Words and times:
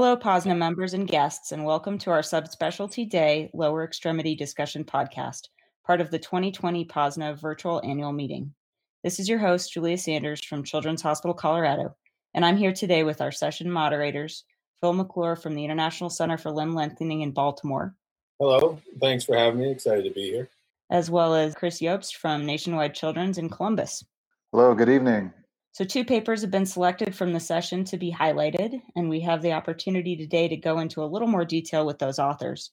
Hello, 0.00 0.14
POSNA 0.14 0.54
members 0.54 0.94
and 0.94 1.08
guests, 1.08 1.50
and 1.50 1.64
welcome 1.64 1.98
to 1.98 2.10
our 2.12 2.20
Subspecialty 2.20 3.10
Day 3.10 3.50
Lower 3.52 3.82
Extremity 3.82 4.36
Discussion 4.36 4.84
Podcast, 4.84 5.48
part 5.84 6.00
of 6.00 6.12
the 6.12 6.20
2020 6.20 6.84
POSNA 6.84 7.34
Virtual 7.34 7.82
Annual 7.84 8.12
Meeting. 8.12 8.54
This 9.02 9.18
is 9.18 9.28
your 9.28 9.40
host, 9.40 9.72
Julia 9.72 9.98
Sanders 9.98 10.44
from 10.44 10.62
Children's 10.62 11.02
Hospital 11.02 11.34
Colorado, 11.34 11.96
and 12.32 12.44
I'm 12.44 12.56
here 12.56 12.72
today 12.72 13.02
with 13.02 13.20
our 13.20 13.32
session 13.32 13.68
moderators, 13.68 14.44
Phil 14.80 14.92
McClure 14.92 15.34
from 15.34 15.56
the 15.56 15.64
International 15.64 16.10
Center 16.10 16.38
for 16.38 16.52
Limb 16.52 16.76
Lengthening 16.76 17.22
in 17.22 17.32
Baltimore. 17.32 17.96
Hello, 18.38 18.78
thanks 19.00 19.24
for 19.24 19.36
having 19.36 19.58
me. 19.58 19.72
Excited 19.72 20.04
to 20.04 20.14
be 20.14 20.30
here. 20.30 20.48
As 20.90 21.10
well 21.10 21.34
as 21.34 21.56
Chris 21.56 21.80
Iobst 21.80 22.14
from 22.14 22.46
Nationwide 22.46 22.94
Children's 22.94 23.36
in 23.36 23.50
Columbus. 23.50 24.04
Hello, 24.52 24.76
good 24.76 24.90
evening. 24.90 25.32
So, 25.78 25.84
two 25.84 26.04
papers 26.04 26.40
have 26.40 26.50
been 26.50 26.66
selected 26.66 27.14
from 27.14 27.32
the 27.32 27.38
session 27.38 27.84
to 27.84 27.96
be 27.96 28.10
highlighted, 28.10 28.82
and 28.96 29.08
we 29.08 29.20
have 29.20 29.42
the 29.42 29.52
opportunity 29.52 30.16
today 30.16 30.48
to 30.48 30.56
go 30.56 30.80
into 30.80 31.04
a 31.04 31.06
little 31.06 31.28
more 31.28 31.44
detail 31.44 31.86
with 31.86 32.00
those 32.00 32.18
authors. 32.18 32.72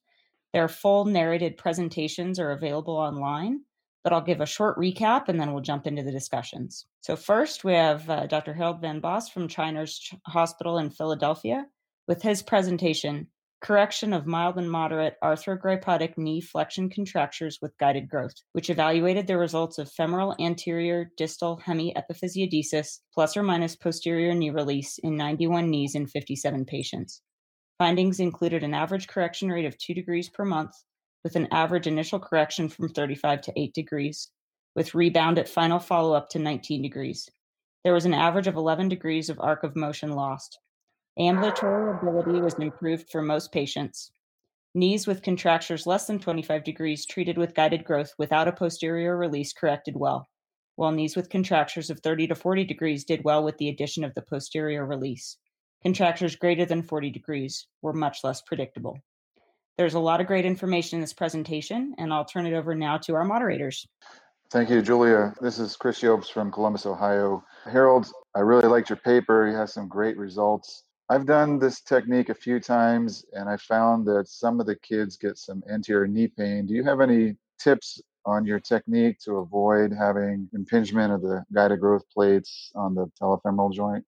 Their 0.54 0.68
full 0.68 1.06
narrated 1.06 1.56
presentations 1.56 2.40
are 2.40 2.50
available 2.50 2.98
online, 2.98 3.62
but 4.04 4.12
I'll 4.12 4.22
give 4.22 4.42
a 4.42 4.48
short 4.48 4.76
recap 4.80 5.30
and 5.30 5.40
then 5.40 5.54
we'll 5.54 5.62
jump 5.62 5.86
into 5.86 6.02
the 6.02 6.12
discussions. 6.12 6.88
So, 7.02 7.16
first, 7.16 7.64
we 7.64 7.74
have 7.74 8.10
uh, 8.10 8.26
Dr. 8.26 8.56
Harold 8.56 8.82
Van 8.82 9.02
Bosse 9.02 9.30
from 9.30 9.50
Shriners 9.50 10.12
Hospital 10.26 10.80
in 10.80 10.90
Philadelphia 10.90 11.68
with 12.08 12.24
his 12.24 12.42
presentation 12.42 13.28
correction 13.62 14.14
of 14.14 14.28
mild 14.28 14.58
and 14.58 14.70
moderate 14.70 15.16
arthrogrypotic 15.24 16.18
knee 16.18 16.42
flexion 16.42 16.90
contractures 16.90 17.60
with 17.62 17.78
guided 17.78 18.10
growth, 18.10 18.36
which 18.52 18.70
evaluated 18.70 19.28
the 19.28 19.38
results 19.38 19.78
of 19.78 19.92
femoral 19.92 20.36
anterior 20.40 21.10
distal 21.18 21.62
hemiepiphysiodesis 21.66 23.00
plus 23.14 23.36
or 23.36 23.44
minus 23.44 23.76
posterior 23.76 24.34
knee 24.34 24.50
release 24.50 24.98
in 25.00 25.16
91 25.16 25.70
knees 25.70 25.96
in 25.96 26.06
57 26.06 26.66
patients. 26.66 27.22
Findings 27.78 28.20
included 28.20 28.64
an 28.64 28.74
average 28.74 29.08
correction 29.08 29.50
rate 29.50 29.66
of 29.66 29.78
2 29.78 29.94
degrees 29.94 30.30
per 30.30 30.46
month, 30.46 30.74
with 31.24 31.36
an 31.36 31.48
average 31.52 31.88
initial 31.88 32.20
correction 32.20 32.70
from 32.70 32.90
35 32.90 33.42
to 33.42 33.60
8 33.60 33.74
degrees, 33.74 34.30
with 34.76 34.94
rebound 34.94 35.40
at 35.40 35.50
final 35.50 35.80
follow 35.80 36.14
up 36.14 36.30
to 36.30 36.40
19 36.40 36.82
degrees. 36.82 37.28
There 37.84 37.94
was 37.94 38.06
an 38.06 38.14
average 38.14 38.48
of 38.48 38.56
11 38.56 38.90
degrees 38.90 39.30
of 39.30 39.40
arc 39.40 39.64
of 39.64 39.76
motion 39.76 40.12
lost. 40.12 40.60
Ambulatory 41.18 41.98
ability 41.98 42.42
was 42.42 42.56
improved 42.56 43.10
for 43.10 43.22
most 43.22 43.54
patients. 43.54 44.12
Knees 44.74 45.08
with 45.08 45.22
contractures 45.22 45.88
less 45.88 46.08
than 46.08 46.20
25 46.20 46.66
degrees 46.66 47.06
treated 47.06 47.38
with 47.38 47.54
guided 47.54 47.86
growth 47.86 48.14
without 48.18 48.50
a 48.50 48.52
posterior 48.52 49.16
release 49.16 49.54
corrected 49.54 49.96
well, 49.96 50.28
while 50.76 50.92
knees 50.92 51.16
with 51.16 51.30
contractures 51.30 51.90
of 51.90 52.02
30 52.02 52.28
to 52.28 52.36
40 52.36 52.66
degrees 52.66 53.06
did 53.06 53.24
well 53.24 53.46
with 53.46 53.58
the 53.58 53.70
addition 53.70 54.04
of 54.04 54.14
the 54.14 54.22
posterior 54.24 54.86
release. 54.86 55.38
Contractures 55.84 56.36
greater 56.36 56.66
than 56.66 56.84
40 56.84 57.12
degrees 57.12 57.68
were 57.82 57.94
much 57.94 58.26
less 58.26 58.42
predictable. 58.42 59.00
There's 59.78 59.94
a 59.94 60.00
lot 60.00 60.20
of 60.20 60.28
great 60.28 60.46
information 60.46 60.98
in 60.98 61.02
this 61.02 61.14
presentation, 61.14 61.96
and 61.98 62.14
I'll 62.14 62.26
turn 62.26 62.46
it 62.46 62.54
over 62.54 62.76
now 62.76 62.98
to 62.98 63.16
our 63.16 63.24
moderators. 63.24 63.88
Thank 64.52 64.70
you, 64.70 64.82
Julia. 64.82 65.34
This 65.42 65.60
is 65.60 65.76
Chris 65.76 66.02
Iobst 66.02 66.32
from 66.32 66.52
Columbus, 66.52 66.86
Ohio. 66.86 67.44
Harold, 67.66 68.12
I 68.36 68.40
really 68.40 68.68
liked 68.68 68.90
your 68.90 68.98
paper. 68.98 69.48
You 69.48 69.56
have 69.56 69.70
some 69.70 69.88
great 69.88 70.18
results. 70.18 70.84
I've 71.08 71.28
done 71.28 71.60
this 71.60 71.82
technique 71.82 72.30
a 72.30 72.34
few 72.34 72.60
times 72.60 73.26
and 73.34 73.48
I 73.48 73.58
found 73.58 74.08
that 74.08 74.28
some 74.28 74.60
of 74.60 74.66
the 74.66 74.76
kids 74.76 75.18
get 75.18 75.38
some 75.38 75.62
anterior 75.70 76.08
knee 76.08 76.28
pain. 76.28 76.66
Do 76.66 76.74
you 76.74 76.84
have 76.84 77.00
any 77.00 77.36
tips 77.60 78.02
on 78.26 78.44
your 78.44 78.60
technique 78.60 79.20
to 79.20 79.38
avoid 79.38 79.94
having 79.94 80.50
impingement 80.54 81.14
of 81.14 81.22
the 81.22 81.44
guided 81.54 81.80
growth 81.80 82.10
plates 82.12 82.72
on 82.74 82.96
the 82.96 83.06
patellofemoral 83.22 83.72
joint? 83.72 84.04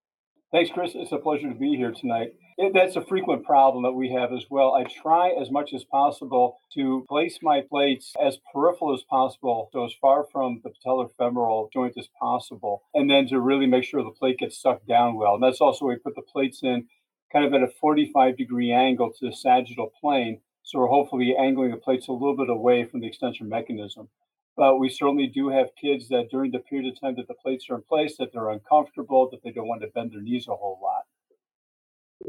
Thanks, 0.52 0.72
Chris. 0.72 0.94
It's 0.96 1.12
a 1.12 1.18
pleasure 1.18 1.50
to 1.50 1.56
be 1.56 1.76
here 1.76 1.92
tonight. 1.92 2.34
It, 2.58 2.74
that's 2.74 2.96
a 2.96 3.06
frequent 3.06 3.44
problem 3.44 3.84
that 3.84 3.92
we 3.92 4.10
have 4.14 4.32
as 4.32 4.46
well. 4.50 4.74
I 4.74 4.86
try 4.86 5.30
as 5.40 5.52
much 5.52 5.74
as 5.74 5.84
possible 5.84 6.58
to 6.74 7.06
place 7.10 7.40
my 7.44 7.62
plates 7.70 8.14
as 8.20 8.38
peripheral 8.54 8.94
as 8.94 9.04
possible, 9.04 9.70
so 9.74 9.84
as 9.84 9.94
far 10.02 10.26
from 10.32 10.62
the 10.64 10.72
patellofemoral 10.72 11.72
joint 11.74 11.96
as 12.00 12.08
possible, 12.20 12.84
and 12.94 13.10
then 13.10 13.28
to 13.28 13.42
really 13.42 13.68
make 13.68 13.84
sure 13.84 14.02
the 14.04 14.10
plate 14.10 14.40
gets 14.40 14.58
stuck 14.58 14.86
down 14.88 15.16
well. 15.16 15.36
And 15.36 15.44
that's 15.44 15.60
also 15.60 15.86
where 15.86 15.96
we 15.96 16.00
put 16.00 16.16
the 16.16 16.22
plates 16.22 16.62
in 16.64 16.88
kind 17.38 17.54
of 17.54 17.62
at 17.62 17.68
a 17.68 17.72
45 17.80 18.36
degree 18.36 18.72
angle 18.72 19.12
to 19.12 19.30
the 19.30 19.36
sagittal 19.36 19.92
plane. 20.02 20.40
So 20.64 20.80
we're 20.80 20.88
hopefully 20.88 21.36
angling 21.38 21.72
the 21.72 21.78
plates 21.78 22.08
a 22.08 22.12
little 22.12 22.36
bit 22.36 22.50
away 22.50 22.86
from 22.86 23.02
the 23.02 23.08
extension 23.08 23.48
mechanism. 23.48 24.10
But 24.56 24.80
we 24.80 24.90
certainly 24.90 25.28
do 25.28 25.50
have 25.50 25.68
kids 25.80 26.10
that 26.10 26.30
during 26.32 26.52
the 26.52 26.60
period 26.60 26.92
of 26.92 27.00
time 27.00 27.16
that 27.18 27.28
the 27.28 27.36
plates 27.36 27.70
are 27.70 27.76
in 27.76 27.84
place, 27.84 28.18
that 28.18 28.34
they're 28.34 28.50
uncomfortable, 28.50 29.30
that 29.30 29.44
they 29.44 29.52
don't 29.52 29.68
want 29.68 29.82
to 29.82 29.88
bend 29.88 30.14
their 30.14 30.22
knees 30.22 30.48
a 30.48 30.56
whole 30.56 30.80
lot. 30.82 31.04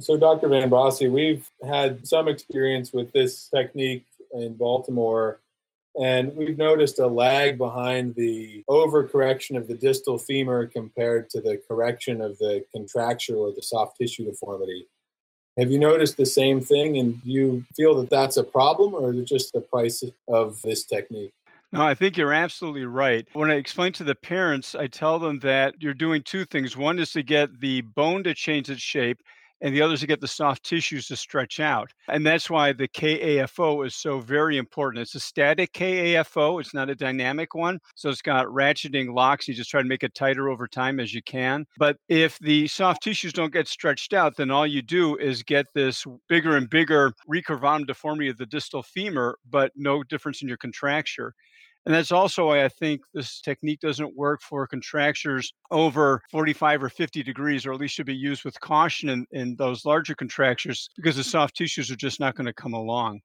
So, 0.00 0.18
Dr. 0.18 0.48
Van 0.48 0.68
Bosse, 0.68 1.08
we've 1.08 1.50
had 1.66 2.06
some 2.06 2.28
experience 2.28 2.92
with 2.92 3.10
this 3.12 3.48
technique 3.48 4.04
in 4.34 4.54
Baltimore, 4.56 5.41
and 5.98 6.36
we've 6.36 6.58
noticed 6.58 6.98
a 6.98 7.06
lag 7.06 7.56
behind 7.56 8.14
the 8.14 8.62
overcorrection 8.68 9.56
of 9.56 9.66
the 9.66 9.74
distal 9.74 10.18
femur 10.18 10.66
compared 10.66 11.30
to 11.30 11.41
the 11.41 11.60
correction 11.66 12.20
of 12.20 12.36
the 12.36 12.62
contracture 12.76 13.36
or 13.36 13.52
the 13.54 13.62
soft 13.62 13.97
tissue 13.97 14.26
deformity. 14.26 14.86
Have 15.58 15.72
you 15.72 15.78
noticed 15.80 16.16
the 16.16 16.24
same 16.24 16.60
thing, 16.60 16.98
and 16.98 17.20
do 17.24 17.30
you 17.30 17.64
feel 17.74 17.96
that 17.96 18.10
that's 18.10 18.36
a 18.36 18.44
problem, 18.44 18.94
or 18.94 19.12
is 19.12 19.19
it 19.19 19.24
just 19.24 19.52
the 19.52 19.60
price 19.60 20.04
of 20.28 20.62
this 20.62 20.84
technique? 20.84 21.32
No, 21.72 21.82
I 21.82 21.94
think 21.94 22.16
you're 22.16 22.32
absolutely 22.32 22.84
right. 22.84 23.26
When 23.32 23.50
I 23.50 23.54
explain 23.54 23.92
to 23.94 24.04
the 24.04 24.14
parents, 24.14 24.76
I 24.76 24.86
tell 24.86 25.18
them 25.18 25.41
that 25.41 25.74
you're 25.82 25.94
doing 25.94 26.22
two 26.22 26.44
things. 26.44 26.76
One 26.76 27.00
is 27.00 27.10
to 27.12 27.24
get 27.24 27.60
the 27.60 27.80
bone 27.80 28.22
to 28.22 28.34
change 28.34 28.70
its 28.70 28.80
shape, 28.80 29.20
and 29.60 29.74
the 29.74 29.82
others 29.82 30.00
to 30.00 30.06
get 30.06 30.20
the 30.20 30.28
soft 30.28 30.64
tissues 30.64 31.06
to 31.08 31.16
stretch 31.16 31.60
out. 31.60 31.91
And 32.08 32.26
that's 32.26 32.48
why 32.50 32.72
the 32.72 32.88
KAFO 32.88 33.86
is 33.86 33.94
so 33.94 34.20
very 34.20 34.56
important. 34.56 35.02
It's 35.02 35.14
a 35.14 35.20
static 35.20 35.72
KAFO, 35.72 36.60
it's 36.60 36.74
not 36.74 36.91
a 36.91 36.94
dynamic 36.94 37.54
one. 37.54 37.78
So 37.94 38.08
it's 38.08 38.22
got 38.22 38.47
ratcheting 38.47 39.14
locks. 39.14 39.48
You 39.48 39.54
just 39.54 39.70
try 39.70 39.82
to 39.82 39.88
make 39.88 40.02
it 40.02 40.14
tighter 40.14 40.48
over 40.48 40.66
time 40.66 41.00
as 41.00 41.12
you 41.12 41.22
can. 41.22 41.66
But 41.78 41.97
if 42.08 42.38
the 42.38 42.66
soft 42.68 43.02
tissues 43.02 43.32
don't 43.32 43.52
get 43.52 43.68
stretched 43.68 44.12
out, 44.12 44.36
then 44.36 44.50
all 44.50 44.66
you 44.66 44.82
do 44.82 45.16
is 45.16 45.42
get 45.42 45.66
this 45.74 46.04
bigger 46.28 46.56
and 46.56 46.68
bigger 46.68 47.12
recurvatum 47.28 47.86
deformity 47.86 48.28
of 48.28 48.38
the 48.38 48.47
distal 48.47 48.82
femur, 48.82 49.38
but 49.48 49.72
no 49.76 50.02
difference 50.02 50.42
in 50.42 50.48
your 50.48 50.56
contracture. 50.56 51.34
And 51.88 51.94
that's 51.94 52.12
also 52.12 52.49
why 52.49 52.66
I 52.66 52.69
think 52.69 53.00
this 53.15 53.41
technique 53.41 53.81
doesn't 53.81 54.15
work 54.15 54.43
for 54.43 54.66
contractures 54.66 55.54
over 55.71 56.21
45 56.31 56.82
or 56.82 56.91
50 56.91 57.22
degrees, 57.22 57.65
or 57.65 57.72
at 57.72 57.81
least 57.81 57.94
should 57.94 58.04
be 58.04 58.15
used 58.15 58.44
with 58.44 58.60
caution 58.60 59.09
in, 59.09 59.26
in 59.31 59.56
those 59.56 59.87
larger 59.87 60.15
contractures 60.15 60.91
because 60.97 61.16
the 61.16 61.22
mm. 61.22 61.31
soft 61.31 61.56
tissues 61.56 61.91
are 61.91 61.97
just 61.97 62.21
not 62.21 62.34
going 62.34 62.44
to 62.44 62.53
come 62.53 62.75
along. 62.75 63.21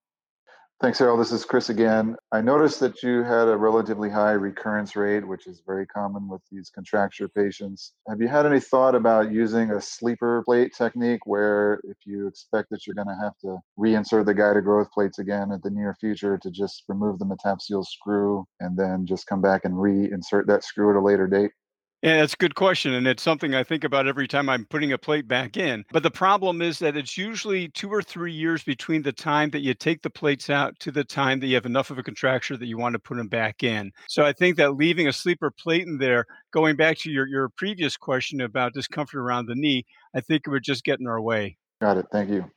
Thanks, 0.84 1.00
Harold. 1.00 1.22
This 1.22 1.32
is 1.32 1.46
Chris 1.46 1.70
again. 1.70 2.18
I 2.34 2.42
noticed 2.42 2.82
that 2.82 3.04
you 3.04 3.24
had 3.24 3.48
a 3.48 3.56
relatively 3.56 4.10
high 4.10 4.34
recurrence 4.34 4.98
rate, 4.98 5.26
which 5.26 5.48
is 5.48 5.64
very 5.66 5.86
common 5.86 6.28
with 6.28 6.42
these 6.52 6.70
contracture 6.70 7.30
patients. 7.30 7.94
Have 8.10 8.20
you 8.20 8.28
had 8.28 8.46
any 8.46 8.60
thought 8.60 8.94
about 8.94 9.32
using 9.32 9.72
a 9.72 9.80
sleeper 9.80 10.44
plate 10.44 10.74
technique 10.78 11.26
where 11.26 11.80
if 11.86 11.96
you 12.04 12.28
expect 12.28 12.70
that 12.72 12.86
you're 12.86 12.96
going 12.96 13.08
to 13.08 13.24
have 13.24 13.38
to 13.44 13.60
reinsert 13.80 14.26
the 14.26 14.34
guided 14.34 14.66
growth 14.66 14.92
plates 14.92 15.20
again 15.20 15.54
at 15.54 15.64
the 15.64 15.70
near 15.70 15.96
future 16.02 16.38
to 16.40 16.52
just 16.52 16.84
remove 16.90 17.18
the 17.18 17.26
metaphyseal 17.26 17.86
screw 17.86 18.46
and 18.60 18.78
then 18.78 19.06
just 19.06 19.26
come 19.26 19.42
back 19.42 19.64
and 19.64 19.76
reinsert 19.76 20.48
that 20.48 20.66
screw 20.66 20.90
at 20.90 20.98
a 20.98 21.02
later 21.02 21.28
date? 21.28 21.52
Yeah, 22.04 22.18
that's 22.18 22.34
a 22.34 22.38
good 22.38 22.56
question. 22.56 22.96
And 22.96 23.08
it's 23.08 23.24
something 23.24 23.56
I 23.56 23.64
think 23.64 23.86
about 23.86 24.08
every 24.08 24.28
time 24.28 24.50
I'm 24.50 24.66
putting 24.66 24.92
a 24.92 24.98
plate 24.98 25.26
back 25.26 25.56
in. 25.56 25.86
But 25.94 26.04
the 26.04 26.12
problem 26.12 26.62
is 26.62 26.78
that 26.80 26.98
it's 26.98 27.18
usually 27.18 27.70
two 27.70 27.90
or 27.90 28.02
three 28.02 28.34
years 28.34 28.62
between 28.62 29.02
the 29.02 29.14
time 29.14 29.50
that 29.52 29.62
you 29.62 29.74
take 29.74 30.02
the 30.02 30.10
plates 30.10 30.50
out 30.50 30.78
to 30.80 30.92
the 30.92 31.06
time 31.06 31.40
that 31.40 31.48
you 31.48 31.56
have 31.56 31.66
enough 31.66 31.92
of 31.92 31.98
a 31.98 32.04
contracture 32.04 32.58
that 32.58 32.66
you 32.66 32.78
want 32.78 32.92
to 32.92 33.00
put 33.00 33.16
them 33.16 33.30
back 33.30 33.64
in. 33.64 33.90
So 34.10 34.26
I 34.26 34.34
think 34.34 34.58
that 34.58 34.76
leaving 34.76 35.08
a 35.08 35.14
sleeper 35.14 35.50
plate 35.50 35.88
in 35.88 35.98
there, 35.98 36.26
going 36.52 36.76
back 36.76 36.98
to 37.00 37.10
your, 37.10 37.26
your 37.26 37.48
previous 37.56 37.96
question 37.96 38.42
about 38.42 38.74
discomfort 38.74 39.22
around 39.22 39.46
the 39.46 39.56
knee, 39.56 39.86
I 40.14 40.20
think 40.20 40.44
it 40.46 40.50
would 40.50 40.64
just 40.64 40.84
get 40.84 41.00
in 41.00 41.08
our 41.08 41.22
way. 41.22 41.56
Got 41.80 42.00
it. 42.00 42.08
Thank 42.12 42.30
you. 42.32 42.52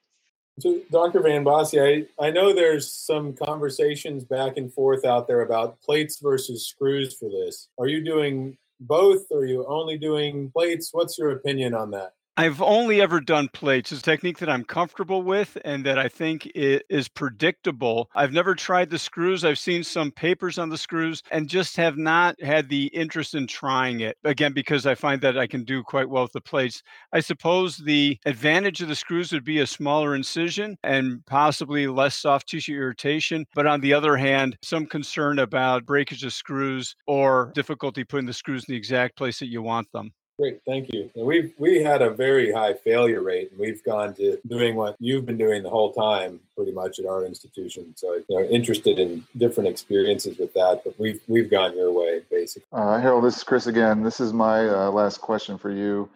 So, 0.58 0.81
Dr. 0.90 1.20
Van 1.20 1.44
Bosse, 1.44 1.75
I, 1.75 2.06
I 2.19 2.31
know 2.31 2.52
there's 2.52 2.90
some 2.90 3.32
conversations 3.34 4.25
back 4.25 4.56
and 4.56 4.72
forth 4.72 5.04
out 5.04 5.28
there 5.28 5.42
about 5.42 5.81
plates 5.82 6.19
versus 6.19 6.66
screws 6.66 7.14
for 7.14 7.28
this. 7.28 7.69
Are 7.78 7.87
you 7.87 8.02
doing 8.02 8.56
both? 8.81 9.25
Or 9.31 9.40
are 9.40 9.46
you 9.46 9.64
only 9.67 9.99
doing 9.99 10.50
plates? 10.50 10.90
What's 10.93 11.19
your 11.19 11.31
opinion 11.31 11.75
on 11.75 11.90
that? 11.93 12.15
I've 12.38 12.60
only 12.60 13.00
ever 13.00 13.22
done 13.22 13.48
plates. 13.48 13.92
It's 13.92 14.02
a 14.02 14.04
technique 14.04 14.38
that 14.40 14.50
I'm 14.50 14.62
comfortable 14.62 15.22
with 15.22 15.56
and 15.64 15.86
that 15.86 15.98
I 15.98 16.08
think 16.08 16.46
is 16.54 17.08
predictable. 17.08 18.10
I've 18.14 18.32
never 18.32 18.54
tried 18.54 18.90
the 18.90 18.98
screws. 18.98 19.42
I've 19.42 19.58
seen 19.58 19.82
some 19.82 20.10
papers 20.10 20.58
on 20.58 20.68
the 20.68 20.76
screws 20.76 21.22
and 21.30 21.48
just 21.48 21.76
have 21.78 21.96
not 21.96 22.38
had 22.42 22.68
the 22.68 22.88
interest 22.88 23.34
in 23.34 23.46
trying 23.46 24.00
it. 24.00 24.18
Again, 24.22 24.52
because 24.52 24.84
I 24.84 24.94
find 24.94 25.22
that 25.22 25.38
I 25.38 25.46
can 25.46 25.64
do 25.64 25.82
quite 25.82 26.10
well 26.10 26.24
with 26.24 26.32
the 26.32 26.42
plates. 26.42 26.82
I 27.10 27.20
suppose 27.20 27.78
the 27.78 28.18
advantage 28.26 28.82
of 28.82 28.88
the 28.88 28.96
screws 28.96 29.32
would 29.32 29.44
be 29.44 29.60
a 29.60 29.66
smaller 29.66 30.14
incision 30.14 30.76
and 30.82 31.24
possibly 31.24 31.86
less 31.86 32.16
soft 32.16 32.48
tissue 32.50 32.74
irritation. 32.74 33.46
But 33.54 33.66
on 33.66 33.80
the 33.80 33.94
other 33.94 34.14
hand, 34.18 34.58
some 34.62 34.84
concern 34.84 35.38
about 35.38 35.86
breakage 35.86 36.22
of 36.22 36.34
screws 36.34 36.96
or 37.06 37.50
difficulty 37.54 38.04
putting 38.04 38.26
the 38.26 38.34
screws 38.34 38.64
in 38.68 38.72
the 38.74 38.78
exact 38.78 39.16
place 39.16 39.38
that 39.38 39.48
you 39.48 39.62
want 39.62 39.90
them. 39.92 40.12
Great, 40.38 40.60
thank 40.66 40.92
you. 40.92 41.10
We've 41.16 41.54
we 41.56 41.82
had 41.82 42.02
a 42.02 42.10
very 42.10 42.52
high 42.52 42.74
failure 42.74 43.22
rate, 43.22 43.52
and 43.52 43.58
we've 43.58 43.82
gone 43.82 44.12
to 44.16 44.38
doing 44.46 44.76
what 44.76 44.96
you've 44.98 45.24
been 45.24 45.38
doing 45.38 45.62
the 45.62 45.70
whole 45.70 45.94
time, 45.94 46.40
pretty 46.54 46.72
much 46.72 46.98
at 46.98 47.06
our 47.06 47.24
institution. 47.24 47.94
So, 47.96 48.12
you 48.14 48.24
know, 48.28 48.42
interested 48.44 48.98
in 48.98 49.24
different 49.38 49.70
experiences 49.70 50.36
with 50.36 50.52
that, 50.52 50.82
but 50.84 50.98
we've 51.00 51.22
we've 51.26 51.50
gone 51.50 51.74
your 51.74 51.90
way, 51.90 52.20
basically. 52.30 52.68
Uh, 52.70 53.00
Harold, 53.00 53.24
this 53.24 53.38
is 53.38 53.44
Chris 53.44 53.66
again. 53.66 54.02
This 54.02 54.20
is 54.20 54.34
my 54.34 54.68
uh, 54.68 54.90
last 54.90 55.22
question 55.22 55.56
for 55.56 55.70
you. 55.70 56.10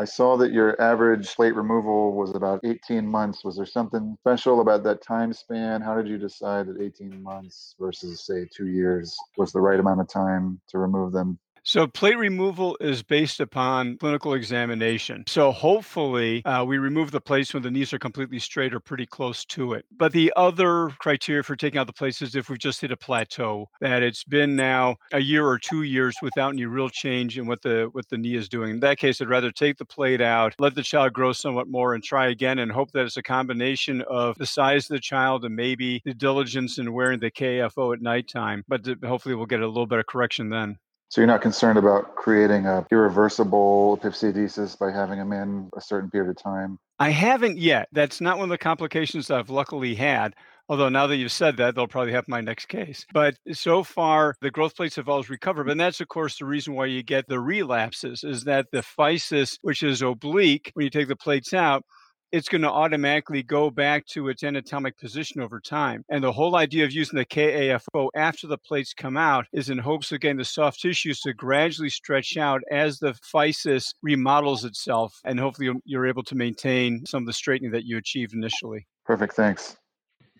I 0.00 0.04
saw 0.04 0.36
that 0.38 0.50
your 0.50 0.80
average 0.80 1.28
plate 1.36 1.54
removal 1.54 2.14
was 2.14 2.34
about 2.34 2.60
18 2.64 3.06
months. 3.06 3.44
Was 3.44 3.56
there 3.56 3.66
something 3.66 4.16
special 4.20 4.62
about 4.62 4.82
that 4.84 5.02
time 5.02 5.32
span? 5.32 5.82
How 5.82 5.94
did 5.94 6.08
you 6.08 6.16
decide 6.16 6.66
that 6.68 6.80
18 6.80 7.22
months 7.22 7.74
versus, 7.78 8.24
say, 8.24 8.48
two 8.50 8.68
years 8.68 9.14
was 9.36 9.52
the 9.52 9.60
right 9.60 9.78
amount 9.78 10.00
of 10.00 10.08
time 10.08 10.58
to 10.68 10.78
remove 10.78 11.12
them? 11.12 11.38
So, 11.62 11.86
plate 11.86 12.16
removal 12.16 12.76
is 12.80 13.02
based 13.02 13.40
upon 13.40 13.98
clinical 13.98 14.34
examination. 14.34 15.24
So, 15.28 15.52
hopefully, 15.52 16.44
uh, 16.44 16.64
we 16.64 16.78
remove 16.78 17.10
the 17.10 17.20
plates 17.20 17.52
when 17.52 17.62
the 17.62 17.70
knees 17.70 17.92
are 17.92 17.98
completely 17.98 18.38
straight 18.38 18.74
or 18.74 18.80
pretty 18.80 19.06
close 19.06 19.44
to 19.46 19.74
it. 19.74 19.84
But 19.90 20.12
the 20.12 20.32
other 20.36 20.90
criteria 20.98 21.42
for 21.42 21.56
taking 21.56 21.78
out 21.78 21.86
the 21.86 21.92
plates 21.92 22.22
is 22.22 22.34
if 22.34 22.48
we've 22.48 22.58
just 22.58 22.80
hit 22.80 22.92
a 22.92 22.96
plateau, 22.96 23.68
that 23.80 24.02
it's 24.02 24.24
been 24.24 24.56
now 24.56 24.96
a 25.12 25.20
year 25.20 25.46
or 25.46 25.58
two 25.58 25.82
years 25.82 26.16
without 26.22 26.52
any 26.52 26.64
real 26.64 26.88
change 26.88 27.38
in 27.38 27.46
what 27.46 27.62
the 27.62 27.88
what 27.92 28.08
the 28.08 28.18
knee 28.18 28.36
is 28.36 28.48
doing. 28.48 28.70
In 28.70 28.80
that 28.80 28.98
case, 28.98 29.20
I'd 29.20 29.28
rather 29.28 29.50
take 29.50 29.76
the 29.76 29.84
plate 29.84 30.20
out, 30.20 30.54
let 30.58 30.74
the 30.74 30.82
child 30.82 31.12
grow 31.12 31.32
somewhat 31.32 31.68
more, 31.68 31.94
and 31.94 32.02
try 32.02 32.28
again, 32.28 32.58
and 32.58 32.72
hope 32.72 32.92
that 32.92 33.04
it's 33.04 33.16
a 33.16 33.22
combination 33.22 34.02
of 34.02 34.36
the 34.38 34.46
size 34.46 34.84
of 34.84 34.94
the 34.94 35.00
child 35.00 35.44
and 35.44 35.54
maybe 35.54 36.00
the 36.04 36.14
diligence 36.14 36.78
in 36.78 36.92
wearing 36.92 37.20
the 37.20 37.30
KAFO 37.30 37.94
at 37.94 38.00
nighttime. 38.00 38.64
But 38.66 38.86
hopefully, 39.04 39.34
we'll 39.34 39.46
get 39.46 39.60
a 39.60 39.66
little 39.66 39.86
bit 39.86 39.98
of 39.98 40.06
correction 40.06 40.48
then. 40.50 40.78
So 41.10 41.20
you're 41.20 41.26
not 41.26 41.42
concerned 41.42 41.76
about 41.76 42.14
creating 42.14 42.66
a 42.66 42.86
irreversible 42.92 43.98
epiphysiodesis 44.00 44.78
by 44.78 44.92
having 44.92 45.18
them 45.18 45.32
in 45.32 45.68
a 45.76 45.80
certain 45.80 46.08
period 46.08 46.30
of 46.30 46.36
time? 46.36 46.78
I 47.00 47.10
haven't 47.10 47.58
yet. 47.58 47.88
That's 47.90 48.20
not 48.20 48.38
one 48.38 48.44
of 48.44 48.50
the 48.50 48.58
complications 48.58 49.28
I've 49.28 49.50
luckily 49.50 49.96
had. 49.96 50.34
Although 50.68 50.88
now 50.88 51.08
that 51.08 51.16
you've 51.16 51.32
said 51.32 51.56
that, 51.56 51.74
they'll 51.74 51.88
probably 51.88 52.12
have 52.12 52.28
my 52.28 52.40
next 52.40 52.66
case. 52.66 53.04
But 53.12 53.34
so 53.50 53.82
far, 53.82 54.36
the 54.40 54.52
growth 54.52 54.76
plates 54.76 54.94
have 54.94 55.08
always 55.08 55.28
recovered. 55.28 55.68
And 55.68 55.80
that's, 55.80 56.00
of 56.00 56.06
course, 56.06 56.38
the 56.38 56.44
reason 56.44 56.74
why 56.74 56.86
you 56.86 57.02
get 57.02 57.26
the 57.26 57.40
relapses 57.40 58.22
is 58.22 58.44
that 58.44 58.66
the 58.70 58.82
physis, 58.82 59.58
which 59.62 59.82
is 59.82 60.02
oblique, 60.02 60.70
when 60.74 60.84
you 60.84 60.90
take 60.90 61.08
the 61.08 61.16
plates 61.16 61.52
out, 61.52 61.84
it's 62.32 62.48
going 62.48 62.62
to 62.62 62.70
automatically 62.70 63.42
go 63.42 63.70
back 63.70 64.06
to 64.06 64.28
its 64.28 64.42
anatomic 64.42 64.98
position 64.98 65.40
over 65.40 65.60
time. 65.60 66.04
And 66.08 66.22
the 66.22 66.32
whole 66.32 66.56
idea 66.56 66.84
of 66.84 66.92
using 66.92 67.18
the 67.18 67.24
KAFO 67.24 68.08
after 68.14 68.46
the 68.46 68.58
plates 68.58 68.94
come 68.94 69.16
out 69.16 69.46
is 69.52 69.70
in 69.70 69.78
hopes 69.78 70.12
of 70.12 70.20
getting 70.20 70.36
the 70.36 70.44
soft 70.44 70.80
tissues 70.80 71.20
to 71.20 71.32
gradually 71.32 71.90
stretch 71.90 72.36
out 72.36 72.62
as 72.70 72.98
the 72.98 73.14
physis 73.34 73.94
remodels 74.02 74.64
itself. 74.64 75.18
And 75.24 75.38
hopefully 75.40 75.70
you're 75.84 76.06
able 76.06 76.22
to 76.24 76.34
maintain 76.34 77.04
some 77.06 77.22
of 77.22 77.26
the 77.26 77.32
straightening 77.32 77.72
that 77.72 77.84
you 77.84 77.98
achieved 77.98 78.34
initially. 78.34 78.86
Perfect. 79.04 79.34
Thanks. 79.34 79.76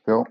Phil? 0.07 0.27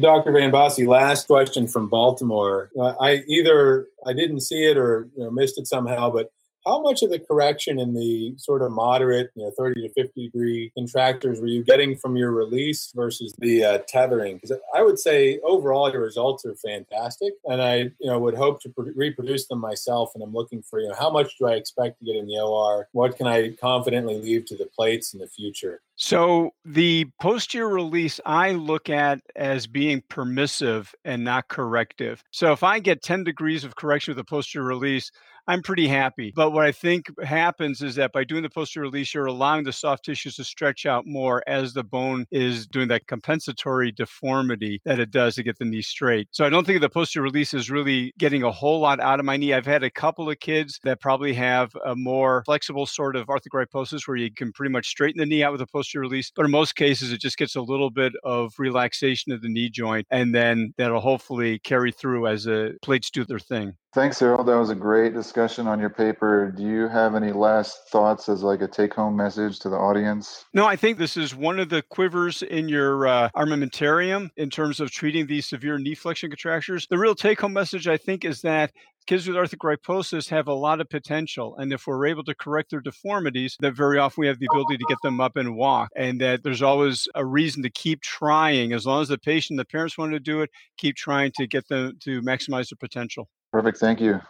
Dr. 0.00 0.32
Van 0.32 0.50
Bosse, 0.50 0.80
last 0.80 1.28
question 1.28 1.68
from 1.68 1.88
Baltimore. 1.88 2.70
Uh, 2.78 2.94
I 3.00 3.22
either 3.28 3.86
I 4.04 4.12
didn't 4.12 4.40
see 4.40 4.64
it 4.68 4.76
or 4.76 5.08
you 5.16 5.24
know, 5.24 5.30
missed 5.30 5.58
it 5.58 5.66
somehow, 5.68 6.10
but 6.10 6.30
how 6.66 6.82
much 6.82 7.02
of 7.02 7.10
the 7.10 7.18
correction 7.18 7.78
in 7.78 7.94
the 7.94 8.34
sort 8.38 8.60
of 8.60 8.72
moderate, 8.72 9.30
you 9.36 9.44
know, 9.44 9.52
30 9.56 9.82
to 9.82 9.88
50 9.94 10.24
degree 10.26 10.72
contractures 10.76 11.40
were 11.40 11.46
you 11.46 11.62
getting 11.62 11.96
from 11.96 12.16
your 12.16 12.32
release 12.32 12.92
versus 12.94 13.32
the 13.38 13.64
uh, 13.64 13.78
tethering? 13.86 14.36
Because 14.36 14.58
I 14.74 14.82
would 14.82 14.98
say 14.98 15.38
overall 15.44 15.90
your 15.90 16.02
results 16.02 16.44
are 16.44 16.56
fantastic, 16.56 17.34
and 17.44 17.62
I, 17.62 17.76
you 17.76 18.10
know, 18.10 18.18
would 18.18 18.34
hope 18.34 18.60
to 18.62 18.68
pr- 18.70 18.90
reproduce 18.96 19.46
them 19.46 19.60
myself. 19.60 20.10
And 20.14 20.24
I'm 20.24 20.32
looking 20.32 20.62
for, 20.62 20.80
you 20.80 20.88
know, 20.88 20.94
how 20.98 21.10
much 21.10 21.38
do 21.38 21.46
I 21.46 21.52
expect 21.52 22.00
to 22.00 22.04
get 22.04 22.16
in 22.16 22.26
the 22.26 22.40
OR? 22.40 22.88
What 22.92 23.16
can 23.16 23.28
I 23.28 23.52
confidently 23.52 24.20
leave 24.20 24.46
to 24.46 24.56
the 24.56 24.66
plates 24.66 25.14
in 25.14 25.20
the 25.20 25.28
future? 25.28 25.82
So 25.94 26.50
the 26.64 27.06
posterior 27.22 27.68
release 27.68 28.20
I 28.26 28.52
look 28.52 28.90
at 28.90 29.20
as 29.34 29.66
being 29.66 30.02
permissive 30.08 30.94
and 31.04 31.24
not 31.24 31.48
corrective. 31.48 32.22
So 32.32 32.52
if 32.52 32.62
I 32.62 32.80
get 32.80 33.02
10 33.02 33.24
degrees 33.24 33.64
of 33.64 33.76
correction 33.76 34.12
with 34.12 34.18
a 34.18 34.24
posterior 34.24 34.66
release, 34.66 35.10
I'm 35.48 35.62
pretty 35.62 35.86
happy. 35.86 36.32
But 36.34 36.50
what 36.50 36.64
I 36.64 36.72
think 36.72 37.06
happens 37.22 37.80
is 37.80 37.94
that 37.94 38.12
by 38.12 38.24
doing 38.24 38.42
the 38.42 38.50
posterior 38.50 38.90
release, 38.90 39.14
you're 39.14 39.26
allowing 39.26 39.64
the 39.64 39.72
soft 39.72 40.04
tissues 40.04 40.36
to 40.36 40.44
stretch 40.44 40.86
out 40.86 41.06
more 41.06 41.42
as 41.46 41.72
the 41.72 41.84
bone 41.84 42.26
is 42.32 42.66
doing 42.66 42.88
that 42.88 43.06
compensatory 43.06 43.92
deformity 43.92 44.80
that 44.84 44.98
it 44.98 45.12
does 45.12 45.36
to 45.36 45.44
get 45.44 45.58
the 45.58 45.64
knee 45.64 45.82
straight. 45.82 46.28
So 46.32 46.44
I 46.44 46.50
don't 46.50 46.66
think 46.66 46.80
the 46.80 46.88
posterior 46.88 47.24
release 47.24 47.54
is 47.54 47.70
really 47.70 48.12
getting 48.18 48.42
a 48.42 48.50
whole 48.50 48.80
lot 48.80 48.98
out 48.98 49.20
of 49.20 49.26
my 49.26 49.36
knee. 49.36 49.54
I've 49.54 49.66
had 49.66 49.84
a 49.84 49.90
couple 49.90 50.28
of 50.28 50.40
kids 50.40 50.80
that 50.82 51.00
probably 51.00 51.32
have 51.34 51.70
a 51.84 51.94
more 51.94 52.42
flexible 52.44 52.86
sort 52.86 53.14
of 53.14 53.28
arthrogryposis 53.28 54.08
where 54.08 54.16
you 54.16 54.32
can 54.32 54.52
pretty 54.52 54.72
much 54.72 54.88
straighten 54.88 55.20
the 55.20 55.26
knee 55.26 55.44
out 55.44 55.52
with 55.52 55.60
a 55.60 55.66
posterior 55.66 56.02
release. 56.02 56.32
But 56.34 56.44
in 56.46 56.50
most 56.50 56.74
cases, 56.74 57.12
it 57.12 57.20
just 57.20 57.38
gets 57.38 57.54
a 57.54 57.62
little 57.62 57.90
bit 57.90 58.14
of 58.24 58.54
relaxation 58.58 59.30
of 59.32 59.42
the 59.42 59.48
knee 59.48 59.70
joint, 59.70 60.08
and 60.10 60.34
then 60.34 60.74
that'll 60.76 61.00
hopefully 61.00 61.60
carry 61.60 61.92
through 61.92 62.26
as 62.26 62.44
the 62.44 62.76
plates 62.82 63.10
do 63.10 63.24
their 63.24 63.38
thing. 63.38 63.74
Thanks, 63.96 64.20
Harold. 64.20 64.46
That 64.46 64.58
was 64.58 64.68
a 64.68 64.74
great 64.74 65.14
discussion 65.14 65.66
on 65.66 65.80
your 65.80 65.88
paper. 65.88 66.52
Do 66.54 66.62
you 66.62 66.86
have 66.86 67.14
any 67.14 67.32
last 67.32 67.88
thoughts 67.88 68.28
as 68.28 68.42
like 68.42 68.60
a 68.60 68.68
take-home 68.68 69.16
message 69.16 69.58
to 69.60 69.70
the 69.70 69.76
audience? 69.76 70.44
No, 70.52 70.66
I 70.66 70.76
think 70.76 70.98
this 70.98 71.16
is 71.16 71.34
one 71.34 71.58
of 71.58 71.70
the 71.70 71.80
quivers 71.80 72.42
in 72.42 72.68
your 72.68 73.06
uh, 73.06 73.30
armamentarium 73.34 74.28
in 74.36 74.50
terms 74.50 74.80
of 74.80 74.90
treating 74.90 75.26
these 75.26 75.46
severe 75.46 75.78
knee 75.78 75.94
flexion 75.94 76.28
contractures. 76.28 76.86
The 76.90 76.98
real 76.98 77.14
take-home 77.14 77.54
message, 77.54 77.88
I 77.88 77.96
think, 77.96 78.26
is 78.26 78.42
that 78.42 78.70
kids 79.06 79.26
with 79.26 79.34
arthrogryposis 79.34 80.28
have 80.28 80.46
a 80.46 80.52
lot 80.52 80.82
of 80.82 80.90
potential. 80.90 81.56
And 81.56 81.72
if 81.72 81.86
we're 81.86 82.04
able 82.04 82.24
to 82.24 82.34
correct 82.34 82.72
their 82.72 82.80
deformities, 82.80 83.56
that 83.60 83.74
very 83.74 83.98
often 83.98 84.20
we 84.20 84.26
have 84.26 84.38
the 84.38 84.48
ability 84.52 84.76
to 84.76 84.84
get 84.90 84.98
them 85.02 85.22
up 85.22 85.36
and 85.36 85.56
walk. 85.56 85.88
And 85.96 86.20
that 86.20 86.42
there's 86.42 86.60
always 86.60 87.08
a 87.14 87.24
reason 87.24 87.62
to 87.62 87.70
keep 87.70 88.02
trying. 88.02 88.74
As 88.74 88.84
long 88.84 89.00
as 89.00 89.08
the 89.08 89.16
patient, 89.16 89.56
the 89.56 89.64
parents 89.64 89.96
want 89.96 90.12
to 90.12 90.20
do 90.20 90.42
it, 90.42 90.50
keep 90.76 90.96
trying 90.96 91.32
to 91.36 91.46
get 91.46 91.66
them 91.68 91.96
to 92.02 92.20
maximize 92.20 92.68
their 92.68 92.76
potential. 92.78 93.30
Perfect. 93.56 93.78
Thank 93.78 94.02
you. 94.02 94.20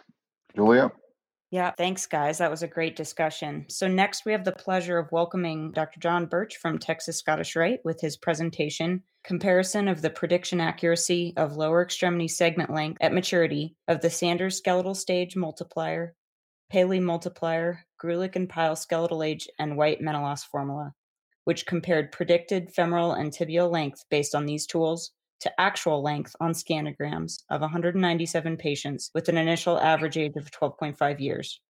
Julia? 0.55 0.89
Yeah, 1.51 1.71
thanks, 1.77 2.05
guys. 2.05 2.37
That 2.37 2.49
was 2.49 2.63
a 2.63 2.67
great 2.67 2.95
discussion. 2.95 3.65
So, 3.67 3.85
next, 3.85 4.23
we 4.23 4.31
have 4.31 4.45
the 4.45 4.53
pleasure 4.53 4.97
of 4.97 5.11
welcoming 5.11 5.73
Dr. 5.73 5.99
John 5.99 6.27
Birch 6.27 6.55
from 6.55 6.79
Texas 6.79 7.19
Scottish 7.19 7.53
Rite 7.53 7.81
with 7.83 7.99
his 7.99 8.15
presentation 8.15 9.03
Comparison 9.25 9.89
of 9.89 10.01
the 10.01 10.09
Prediction 10.09 10.61
Accuracy 10.61 11.33
of 11.35 11.57
Lower 11.57 11.81
Extremity 11.81 12.29
Segment 12.29 12.69
Length 12.69 12.99
at 13.01 13.13
Maturity 13.13 13.75
of 13.89 13.99
the 13.99 14.09
Sanders 14.09 14.59
Skeletal 14.59 14.95
Stage 14.95 15.35
Multiplier, 15.35 16.15
Paley 16.69 17.01
Multiplier, 17.01 17.85
Greulich 18.01 18.37
and 18.37 18.47
Pyle 18.47 18.77
Skeletal 18.77 19.23
Age, 19.23 19.49
and 19.59 19.75
White 19.75 19.99
Menelaus 19.99 20.45
Formula, 20.45 20.93
which 21.43 21.65
compared 21.65 22.13
predicted 22.13 22.71
femoral 22.71 23.11
and 23.11 23.33
tibial 23.33 23.69
length 23.69 24.05
based 24.09 24.33
on 24.33 24.45
these 24.45 24.65
tools 24.65 25.11
to 25.41 25.61
actual 25.61 26.01
length 26.01 26.35
on 26.39 26.51
scanograms 26.51 27.43
of 27.49 27.61
197 27.61 28.57
patients 28.57 29.11
with 29.13 29.29
an 29.29 29.37
initial 29.37 29.79
average 29.79 30.17
age 30.17 30.35
of 30.35 30.51
12.5 30.51 31.19
years. 31.19 31.61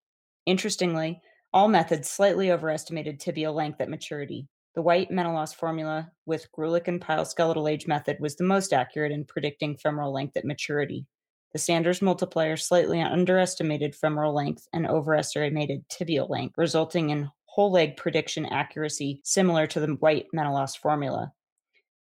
Interestingly, 0.46 1.22
all 1.54 1.68
methods 1.68 2.10
slightly 2.10 2.52
overestimated 2.52 3.20
tibial 3.20 3.54
length 3.54 3.82
at 3.82 3.90
maturity. 3.90 4.48
The 4.76 4.82
White 4.82 5.10
Menelaus 5.10 5.54
formula 5.54 6.12
with 6.26 6.52
Greulich 6.52 6.88
and 6.88 7.02
Pyle 7.02 7.26
skeletal 7.26 7.68
age 7.68 7.88
method 7.88 8.18
was 8.20 8.36
the 8.36 8.44
most 8.44 8.74
accurate 8.74 9.12
in 9.12 9.26
predicting 9.26 9.76
femoral 9.76 10.14
length 10.14 10.38
at 10.38 10.46
maturity. 10.46 11.06
The 11.54 11.60
Sanders 11.60 12.02
multiplier 12.02 12.58
slightly 12.58 13.02
underestimated 13.02 13.96
femoral 13.96 14.36
length 14.36 14.68
and 14.74 14.86
overestimated 14.86 15.88
tibial 15.90 16.30
length, 16.30 16.56
resulting 16.58 17.10
in 17.10 17.32
whole 17.46 17.72
leg 17.72 17.98
prediction 17.98 18.46
accuracy 18.46 19.20
similar 19.24 19.66
to 19.66 19.80
the 19.80 19.94
White 19.94 20.28
Menelaus 20.32 20.76
formula. 20.76 21.32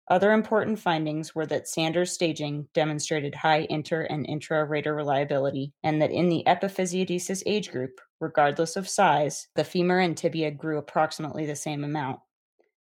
Other 0.09 0.33
important 0.33 0.79
findings 0.79 1.35
were 1.35 1.47
that 1.47 1.67
Sanders 1.67 2.13
staging 2.13 2.69
demonstrated 2.75 3.35
high 3.35 3.67
inter 3.71 4.03
and 4.03 4.27
intra-rater 4.27 4.95
reliability, 4.95 5.73
and 5.83 6.03
that 6.03 6.11
in 6.11 6.29
the 6.29 6.45
epiphysiodesis 6.47 7.43
age 7.47 7.71
group, 7.71 8.01
regardless 8.21 8.77
of 8.77 8.89
size, 8.89 9.49
the 9.55 9.65
femur 9.65 10.01
and 10.01 10.15
tibia 10.15 10.51
grew 10.51 10.77
approximately 10.77 11.47
the 11.47 11.57
same 11.57 11.85
amount. 11.85 12.21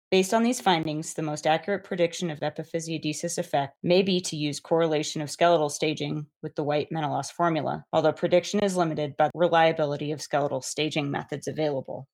Based 0.10 0.34
on 0.34 0.44
these 0.44 0.62
findings, 0.62 1.14
the 1.14 1.24
most 1.24 1.48
accurate 1.48 1.84
prediction 1.84 2.30
of 2.30 2.40
epiphysiodesis 2.40 3.38
effect 3.38 3.76
may 3.82 4.04
be 4.04 4.22
to 4.22 4.36
use 4.36 4.60
correlation 4.60 5.22
of 5.22 5.32
skeletal 5.32 5.70
staging 5.70 6.28
with 6.44 6.56
the 6.56 6.64
White 6.64 6.92
Menelaus 6.92 7.32
formula, 7.32 7.84
although 7.94 8.12
prediction 8.12 8.60
is 8.60 8.78
limited 8.78 9.18
by 9.18 9.26
the 9.26 9.40
reliability 9.40 10.12
of 10.12 10.22
skeletal 10.22 10.62
staging 10.62 11.10
methods 11.10 11.48
available. 11.48 12.08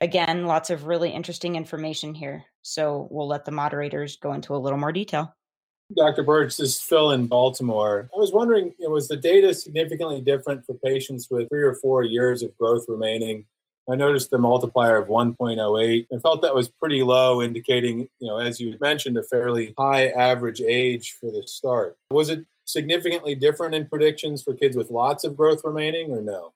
Again, 0.00 0.46
lots 0.46 0.70
of 0.70 0.86
really 0.86 1.10
interesting 1.10 1.54
information 1.54 2.14
here. 2.14 2.44
So 2.62 3.06
we'll 3.10 3.28
let 3.28 3.44
the 3.44 3.52
moderators 3.52 4.16
go 4.16 4.32
into 4.32 4.54
a 4.54 4.58
little 4.58 4.78
more 4.78 4.92
detail. 4.92 5.34
Dr. 5.94 6.22
Birch, 6.22 6.56
this 6.56 6.70
is 6.70 6.80
Phil 6.80 7.12
in 7.12 7.26
Baltimore. 7.26 8.08
I 8.14 8.18
was 8.18 8.32
wondering, 8.32 8.74
you 8.78 8.86
know, 8.86 8.90
was 8.90 9.06
the 9.06 9.16
data 9.16 9.54
significantly 9.54 10.20
different 10.20 10.64
for 10.64 10.74
patients 10.74 11.28
with 11.30 11.48
three 11.48 11.62
or 11.62 11.74
four 11.74 12.02
years 12.02 12.42
of 12.42 12.56
growth 12.58 12.86
remaining? 12.88 13.44
I 13.88 13.96
noticed 13.96 14.30
the 14.30 14.38
multiplier 14.38 14.96
of 14.96 15.08
1.08 15.08 16.06
and 16.10 16.22
felt 16.22 16.40
that 16.40 16.54
was 16.54 16.70
pretty 16.70 17.02
low, 17.02 17.42
indicating, 17.42 18.08
you 18.18 18.26
know, 18.26 18.38
as 18.38 18.58
you 18.58 18.76
mentioned, 18.80 19.18
a 19.18 19.22
fairly 19.22 19.74
high 19.76 20.08
average 20.08 20.62
age 20.62 21.16
for 21.20 21.30
the 21.30 21.46
start. 21.46 21.98
Was 22.10 22.30
it 22.30 22.46
significantly 22.64 23.34
different 23.34 23.74
in 23.74 23.86
predictions 23.86 24.42
for 24.42 24.54
kids 24.54 24.74
with 24.74 24.90
lots 24.90 25.22
of 25.22 25.36
growth 25.36 25.60
remaining 25.64 26.10
or 26.10 26.22
no? 26.22 26.54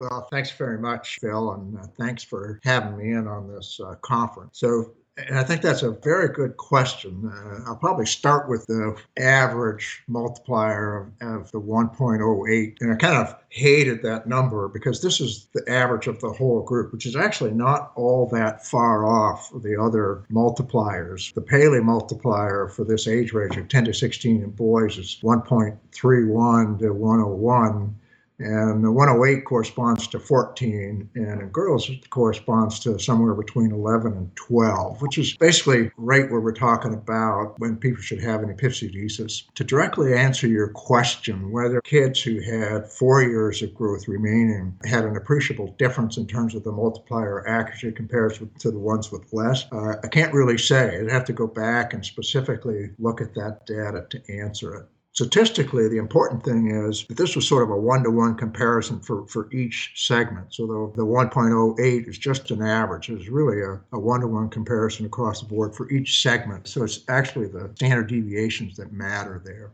Well, 0.00 0.28
thanks 0.30 0.52
very 0.52 0.78
much, 0.78 1.18
Phil, 1.20 1.52
and 1.52 1.76
uh, 1.76 1.82
thanks 1.98 2.22
for 2.22 2.60
having 2.62 2.96
me 2.96 3.10
in 3.10 3.26
on 3.26 3.52
this 3.52 3.80
uh, 3.84 3.96
conference. 3.96 4.60
So, 4.60 4.92
and 5.16 5.36
I 5.36 5.42
think 5.42 5.60
that's 5.60 5.82
a 5.82 5.90
very 5.90 6.28
good 6.28 6.56
question. 6.56 7.28
Uh, 7.34 7.68
I'll 7.68 7.76
probably 7.76 8.06
start 8.06 8.48
with 8.48 8.64
the 8.66 8.96
average 9.18 10.04
multiplier 10.06 11.10
of, 11.20 11.40
of, 11.40 11.50
the 11.50 11.60
1.08. 11.60 12.76
And 12.80 12.92
I 12.92 12.94
kind 12.94 13.16
of 13.16 13.34
hated 13.48 14.00
that 14.04 14.28
number 14.28 14.68
because 14.68 15.02
this 15.02 15.20
is 15.20 15.48
the 15.52 15.68
average 15.68 16.06
of 16.06 16.20
the 16.20 16.30
whole 16.30 16.62
group, 16.62 16.92
which 16.92 17.04
is 17.04 17.16
actually 17.16 17.50
not 17.50 17.90
all 17.96 18.28
that 18.28 18.64
far 18.64 19.04
off 19.04 19.50
the 19.64 19.76
other 19.76 20.22
multipliers. 20.30 21.34
The 21.34 21.40
Paley 21.40 21.80
multiplier 21.80 22.68
for 22.68 22.84
this 22.84 23.08
age 23.08 23.32
range 23.32 23.56
of 23.56 23.66
10 23.66 23.86
to 23.86 23.92
16 23.92 24.42
in 24.44 24.50
boys 24.50 24.96
is 24.96 25.18
1.31 25.24 26.78
to 26.78 26.92
101 26.92 27.96
and 28.38 28.84
the 28.84 28.92
108 28.92 29.44
corresponds 29.44 30.06
to 30.08 30.20
14, 30.20 31.10
and 31.14 31.42
in 31.42 31.48
girls 31.48 31.90
corresponds 32.10 32.78
to 32.80 32.98
somewhere 32.98 33.34
between 33.34 33.72
11 33.72 34.12
and 34.12 34.36
12, 34.36 35.02
which 35.02 35.18
is 35.18 35.36
basically 35.36 35.90
right 35.96 36.30
where 36.30 36.40
we're 36.40 36.52
talking 36.52 36.94
about 36.94 37.58
when 37.58 37.76
people 37.76 38.02
should 38.02 38.20
have 38.20 38.42
an 38.42 38.54
epiphysiodesis. 38.54 39.52
To 39.54 39.64
directly 39.64 40.14
answer 40.14 40.46
your 40.46 40.68
question, 40.68 41.50
whether 41.50 41.80
kids 41.80 42.22
who 42.22 42.40
had 42.40 42.90
four 42.90 43.22
years 43.22 43.62
of 43.62 43.74
growth 43.74 44.06
remaining 44.06 44.78
had 44.84 45.04
an 45.04 45.16
appreciable 45.16 45.74
difference 45.78 46.16
in 46.16 46.26
terms 46.26 46.54
of 46.54 46.62
the 46.62 46.72
multiplier 46.72 47.46
accuracy 47.48 47.92
compared 47.92 48.38
to 48.58 48.70
the 48.70 48.78
ones 48.78 49.10
with 49.10 49.32
less, 49.32 49.64
uh, 49.72 49.96
I 50.02 50.08
can't 50.08 50.32
really 50.32 50.58
say. 50.58 51.00
I'd 51.00 51.10
have 51.10 51.24
to 51.24 51.32
go 51.32 51.46
back 51.46 51.92
and 51.92 52.04
specifically 52.04 52.90
look 52.98 53.20
at 53.20 53.34
that 53.34 53.66
data 53.66 54.06
to 54.10 54.40
answer 54.40 54.74
it. 54.74 54.86
Statistically, 55.18 55.88
the 55.88 55.96
important 55.96 56.44
thing 56.44 56.70
is 56.70 57.04
that 57.06 57.16
this 57.16 57.34
was 57.34 57.44
sort 57.44 57.64
of 57.64 57.70
a 57.70 57.76
one 57.76 58.04
to 58.04 58.10
one 58.12 58.36
comparison 58.36 59.00
for, 59.00 59.26
for 59.26 59.52
each 59.52 59.90
segment. 59.96 60.54
So 60.54 60.64
the, 60.64 61.02
the 61.02 61.04
1.08 61.04 62.08
is 62.08 62.16
just 62.16 62.52
an 62.52 62.62
average. 62.62 63.10
It's 63.10 63.26
really 63.26 63.60
a 63.60 63.98
one 63.98 64.20
to 64.20 64.28
one 64.28 64.48
comparison 64.48 65.06
across 65.06 65.40
the 65.40 65.48
board 65.48 65.74
for 65.74 65.90
each 65.90 66.22
segment. 66.22 66.68
So 66.68 66.84
it's 66.84 67.00
actually 67.08 67.48
the 67.48 67.68
standard 67.74 68.06
deviations 68.06 68.76
that 68.76 68.92
matter 68.92 69.42
there. 69.44 69.72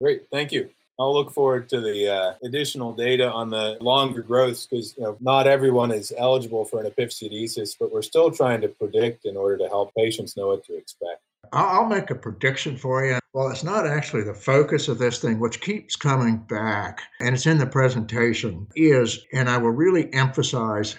Great. 0.00 0.28
Thank 0.32 0.50
you. 0.50 0.70
I'll 0.98 1.12
look 1.12 1.30
forward 1.30 1.68
to 1.68 1.82
the 1.82 2.08
uh, 2.08 2.32
additional 2.42 2.94
data 2.94 3.30
on 3.30 3.50
the 3.50 3.76
longer 3.82 4.22
growths 4.22 4.66
because 4.66 4.96
you 4.96 5.02
know, 5.02 5.18
not 5.20 5.46
everyone 5.46 5.90
is 5.90 6.10
eligible 6.16 6.64
for 6.64 6.82
an 6.82 6.90
epiphysiodesis, 6.90 7.76
but 7.78 7.92
we're 7.92 8.00
still 8.00 8.30
trying 8.30 8.62
to 8.62 8.68
predict 8.68 9.26
in 9.26 9.36
order 9.36 9.58
to 9.58 9.68
help 9.68 9.94
patients 9.94 10.38
know 10.38 10.46
what 10.46 10.64
to 10.64 10.74
expect. 10.74 11.20
I'll 11.52 11.86
make 11.86 12.10
a 12.10 12.14
prediction 12.14 12.76
for 12.76 13.04
you. 13.04 13.18
Well, 13.32 13.50
it's 13.50 13.64
not 13.64 13.86
actually 13.86 14.22
the 14.22 14.34
focus 14.34 14.88
of 14.88 14.98
this 14.98 15.20
thing, 15.20 15.38
which 15.38 15.60
keeps 15.60 15.96
coming 15.96 16.38
back, 16.38 17.00
and 17.20 17.34
it's 17.34 17.46
in 17.46 17.58
the 17.58 17.66
presentation, 17.66 18.66
is, 18.74 19.24
and 19.32 19.48
I 19.48 19.58
will 19.58 19.70
really 19.70 20.12
emphasize 20.14 20.96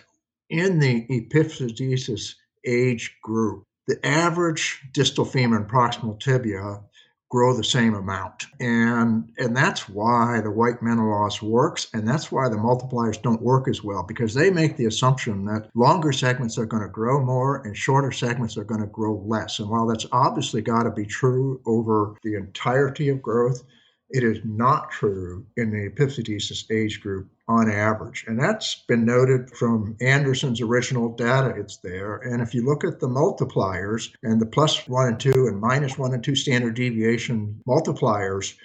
in 0.49 0.79
the 0.79 1.05
epiphysiodesis 1.07 2.35
age 2.65 3.17
group, 3.23 3.63
the 3.87 4.05
average 4.05 4.81
distal 4.93 5.25
femur 5.25 5.57
and 5.57 5.69
proximal 5.69 6.19
tibia 6.19 6.81
grow 7.29 7.55
the 7.55 7.63
same 7.63 7.93
amount. 7.93 8.45
And 8.59 9.31
and 9.37 9.55
that's 9.55 9.89
why 9.89 10.39
the 10.41 10.51
white 10.51 10.81
Menelaus 10.81 11.41
works 11.41 11.87
and 11.93 12.07
that's 12.07 12.31
why 12.31 12.47
the 12.49 12.55
multipliers 12.55 13.21
don't 13.21 13.41
work 13.41 13.67
as 13.67 13.83
well 13.83 14.03
because 14.03 14.33
they 14.33 14.49
make 14.49 14.77
the 14.77 14.85
assumption 14.85 15.45
that 15.45 15.69
longer 15.75 16.11
segments 16.11 16.57
are 16.57 16.65
going 16.65 16.83
to 16.83 16.89
grow 16.89 17.23
more 17.23 17.57
and 17.65 17.75
shorter 17.75 18.11
segments 18.11 18.57
are 18.57 18.63
going 18.63 18.81
to 18.81 18.87
grow 18.87 19.21
less. 19.25 19.59
And 19.59 19.69
while 19.69 19.87
that's 19.87 20.05
obviously 20.11 20.61
got 20.61 20.83
to 20.83 20.91
be 20.91 21.05
true 21.05 21.61
over 21.65 22.15
the 22.23 22.35
entirety 22.35 23.09
of 23.09 23.21
growth, 23.21 23.63
it 24.09 24.23
is 24.23 24.39
not 24.45 24.89
true 24.89 25.45
in 25.57 25.69
the 25.69 25.89
epiphysiodesis 25.89 26.71
age 26.71 27.01
group 27.01 27.29
on 27.47 27.69
average. 27.69 28.23
And 28.27 28.39
that's 28.39 28.83
been 28.87 29.05
noted 29.05 29.51
from 29.51 29.97
Anderson's 29.99 30.61
original 30.61 31.09
data. 31.09 31.53
It's 31.57 31.77
there. 31.77 32.17
And 32.17 32.41
if 32.41 32.53
you 32.53 32.65
look 32.65 32.83
at 32.83 32.99
the 32.99 33.07
multipliers 33.07 34.13
and 34.23 34.39
the 34.39 34.45
plus 34.45 34.87
one 34.87 35.07
and 35.07 35.19
two 35.19 35.47
and 35.47 35.59
minus 35.59 35.97
one 35.97 36.13
and 36.13 36.23
two 36.23 36.35
standard 36.35 36.75
deviation 36.75 37.61
multipliers, 37.67 38.55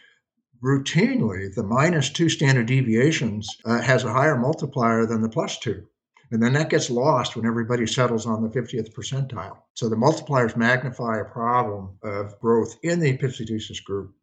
routinely 0.63 1.53
the 1.53 1.65
minus 1.65 2.11
two 2.11 2.29
standard 2.29 2.67
deviations 2.67 3.49
uh, 3.65 3.81
has 3.81 4.05
a 4.05 4.13
higher 4.13 4.37
multiplier 4.37 5.07
than 5.07 5.23
the 5.23 5.29
plus 5.29 5.59
two. 5.59 5.85
And 6.31 6.43
then 6.43 6.55
that 6.55 6.71
gets 6.71 6.89
lost 6.89 7.37
when 7.37 7.47
everybody 7.47 7.87
settles 7.87 8.27
on 8.27 8.43
the 8.43 8.49
50th 8.49 8.95
percentile. 8.95 9.59
So 9.75 9.89
the 9.89 9.97
multipliers 9.97 10.57
magnify 10.57 11.19
a 11.19 11.25
problem 11.25 11.99
of 12.03 12.39
growth 12.41 12.79
in 12.83 13.01
the 13.01 13.17
epiphysiodesis 13.17 13.85
group 13.85 14.15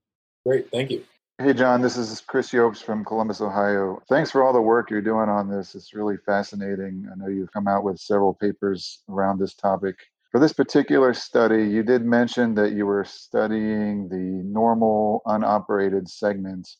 Great, 0.45 0.69
thank 0.71 0.91
you. 0.91 1.03
Hey, 1.37 1.53
John, 1.53 1.81
this 1.81 1.95
is 1.95 2.19
Chris 2.21 2.51
Iobst 2.51 2.83
from 2.83 3.05
Columbus, 3.05 3.39
Ohio. 3.39 4.01
Thanks 4.09 4.29
for 4.29 4.43
all 4.43 4.51
the 4.51 4.61
work 4.61 4.89
you're 4.89 5.01
doing 5.01 5.29
on 5.29 5.49
this. 5.49 5.73
It's 5.73 5.93
really 5.93 6.17
fascinating. 6.25 7.07
I 7.09 7.15
know 7.15 7.29
you've 7.29 7.51
come 7.53 7.67
out 7.67 7.83
with 7.83 7.97
several 7.97 8.33
papers 8.33 9.03
around 9.09 9.39
this 9.39 9.53
topic. 9.53 9.95
For 10.31 10.39
this 10.39 10.53
particular 10.53 11.13
study, 11.13 11.63
you 11.63 11.81
did 11.81 12.03
mention 12.03 12.55
that 12.55 12.73
you 12.73 12.85
were 12.85 13.05
studying 13.05 14.09
the 14.09 14.43
normal 14.45 15.21
unoperated 15.25 16.09
segments. 16.09 16.77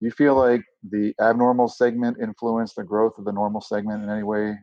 Do 0.00 0.06
you 0.06 0.12
feel 0.12 0.34
like 0.34 0.62
the 0.90 1.14
abnormal 1.20 1.68
segment 1.68 2.18
influenced 2.20 2.76
the 2.76 2.82
growth 2.82 3.18
of 3.18 3.24
the 3.24 3.32
normal 3.32 3.60
segment 3.60 4.02
in 4.02 4.10
any 4.10 4.24
way? 4.24 4.58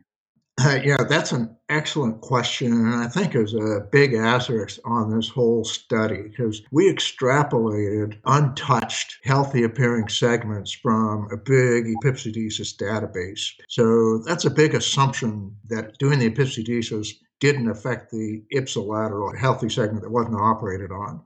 Uh, 0.62 0.78
yeah, 0.84 1.02
that's 1.08 1.32
an 1.32 1.56
excellent 1.70 2.20
question. 2.20 2.72
And 2.72 2.94
I 2.96 3.08
think 3.08 3.34
is 3.34 3.54
a 3.54 3.86
big 3.90 4.12
asterisk 4.12 4.78
on 4.84 5.14
this 5.14 5.28
whole 5.28 5.64
study 5.64 6.22
because 6.28 6.60
we 6.70 6.92
extrapolated 6.92 8.18
untouched, 8.26 9.20
healthy 9.24 9.62
appearing 9.62 10.08
segments 10.08 10.70
from 10.70 11.28
a 11.32 11.36
big 11.38 11.86
epiphysiodesis 11.86 12.76
database. 12.76 13.52
So 13.68 14.18
that's 14.18 14.44
a 14.44 14.50
big 14.50 14.74
assumption 14.74 15.56
that 15.68 15.96
doing 15.98 16.18
the 16.18 16.30
epiphysiodesis 16.30 17.14
didn't 17.38 17.70
affect 17.70 18.10
the 18.10 18.42
ipsilateral 18.54 19.38
healthy 19.38 19.70
segment 19.70 20.02
that 20.02 20.10
wasn't 20.10 20.36
operated 20.36 20.90
on. 20.90 21.22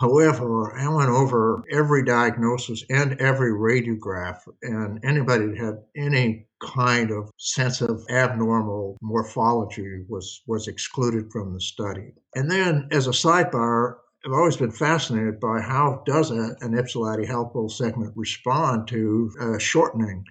However, 0.00 0.72
I 0.76 0.88
went 0.88 1.10
over 1.10 1.64
every 1.72 2.04
diagnosis 2.04 2.84
and 2.88 3.20
every 3.20 3.50
radiograph, 3.50 4.42
and 4.62 5.04
anybody 5.04 5.46
that 5.46 5.58
had 5.58 5.78
any 5.96 6.47
kind 6.60 7.10
of 7.10 7.30
sense 7.38 7.80
of 7.80 8.04
abnormal 8.10 8.96
morphology 9.00 10.04
was, 10.08 10.42
was 10.46 10.68
excluded 10.68 11.30
from 11.30 11.54
the 11.54 11.60
study. 11.60 12.12
And 12.34 12.50
then, 12.50 12.88
as 12.90 13.06
a 13.06 13.10
sidebar, 13.10 13.96
I've 14.24 14.32
always 14.32 14.56
been 14.56 14.72
fascinated 14.72 15.38
by 15.40 15.60
how 15.60 16.02
does 16.04 16.30
a, 16.30 16.56
an 16.60 16.74
ipsilateral 16.74 17.26
helpful 17.26 17.68
segment 17.68 18.12
respond 18.16 18.88
to 18.88 19.30
uh, 19.40 19.58
shortening 19.58 20.24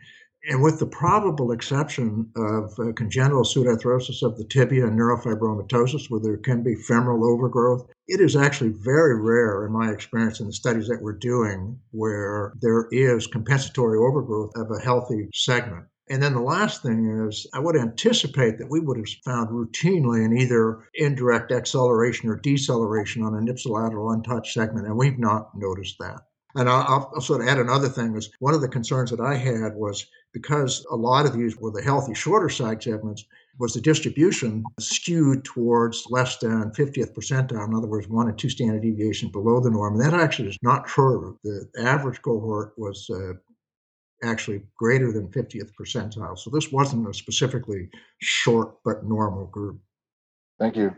and 0.50 0.64
with 0.64 0.80
the 0.80 0.86
probable 0.86 1.52
exception 1.52 2.32
of 2.38 2.72
uh, 2.80 2.94
congenital 2.94 3.44
pseudarthrosis 3.44 4.24
of 4.24 4.38
the 4.38 4.46
tibia 4.46 4.88
and 4.88 4.98
neurofibromatosis, 4.98 6.10
where 6.10 6.22
there 6.22 6.38
can 6.38 6.64
be 6.64 6.76
femoral 6.76 7.26
overgrowth, 7.26 7.86
it 8.08 8.22
is 8.22 8.36
actually 8.38 8.70
very 8.70 9.20
rare, 9.20 9.66
in 9.66 9.74
my 9.74 9.92
experience, 9.92 10.40
in 10.40 10.48
the 10.48 10.54
studies 10.54 10.88
that 10.88 11.02
we're 11.02 11.18
doing, 11.18 11.78
where 11.92 12.54
there 12.62 12.88
is 12.92 13.28
compensatory 13.28 13.98
overgrowth 13.98 14.52
of 14.56 14.72
a 14.72 14.80
healthy 14.80 15.30
segment. 15.34 15.86
And 16.10 16.24
then 16.24 16.34
the 16.34 16.42
last 16.42 16.84
thing 16.84 17.28
is, 17.28 17.48
I 17.54 17.60
would 17.60 17.76
anticipate 17.76 18.58
that 18.58 18.70
we 18.70 18.80
would 18.80 18.98
have 18.98 19.10
found 19.26 19.50
routinely 19.50 20.24
an 20.24 20.38
either 20.38 20.88
indirect 20.94 21.52
acceleration 21.52 22.30
or 22.30 22.38
deceleration 22.38 23.24
on 23.24 23.36
an 23.36 23.48
ipsilateral 23.48 24.14
untouched 24.14 24.54
segment, 24.54 24.88
and 24.88 24.98
we've 24.98 25.20
not 25.20 25.50
noticed 25.56 25.98
that. 26.00 26.22
And 26.56 26.70
I'll, 26.70 27.12
I'll, 27.14 27.22
sort 27.22 27.42
of 27.42 27.48
add 27.48 27.60
another 27.60 27.90
thing 27.90 28.16
is 28.16 28.32
one 28.40 28.54
of 28.54 28.62
the 28.62 28.70
concerns 28.70 29.12
that 29.12 29.20
I 29.20 29.36
had 29.36 29.76
was 29.76 30.08
because 30.34 30.86
a 30.90 30.96
lot 30.96 31.26
of 31.26 31.34
these 31.34 31.58
were 31.58 31.72
the 31.72 31.84
healthy 31.84 32.14
shorter 32.14 32.50
side 32.50 32.82
segments, 32.82 33.26
was 33.60 33.74
the 33.74 33.82
distribution 33.82 34.64
skewed 34.80 35.44
towards 35.44 36.06
less 36.10 36.38
than 36.38 36.72
50th 36.72 37.14
percentile, 37.14 37.68
in 37.68 37.74
other 37.74 37.88
words, 37.88 38.08
one 38.08 38.28
and 38.30 38.38
two 38.38 38.50
standard 38.50 38.82
deviation 38.82 39.30
below 39.30 39.60
the 39.60 39.72
norm. 39.72 40.00
And 40.00 40.04
that 40.04 40.20
actually 40.20 40.50
is 40.50 40.58
not 40.62 40.88
true. 40.88 41.38
The 41.44 41.68
average 41.80 42.22
cohort 42.22 42.74
was 42.78 43.10
uh, 43.10 43.34
actually 44.24 44.62
greater 44.78 45.12
than 45.12 45.28
50th 45.28 45.72
percentile. 45.80 46.38
So 46.38 46.50
this 46.50 46.72
wasn't 46.72 47.08
a 47.08 47.14
specifically 47.14 47.90
short 48.20 48.76
but 48.84 49.06
normal 49.06 49.46
group. 49.46 49.80
Thank 50.60 50.76
you. 50.76 50.96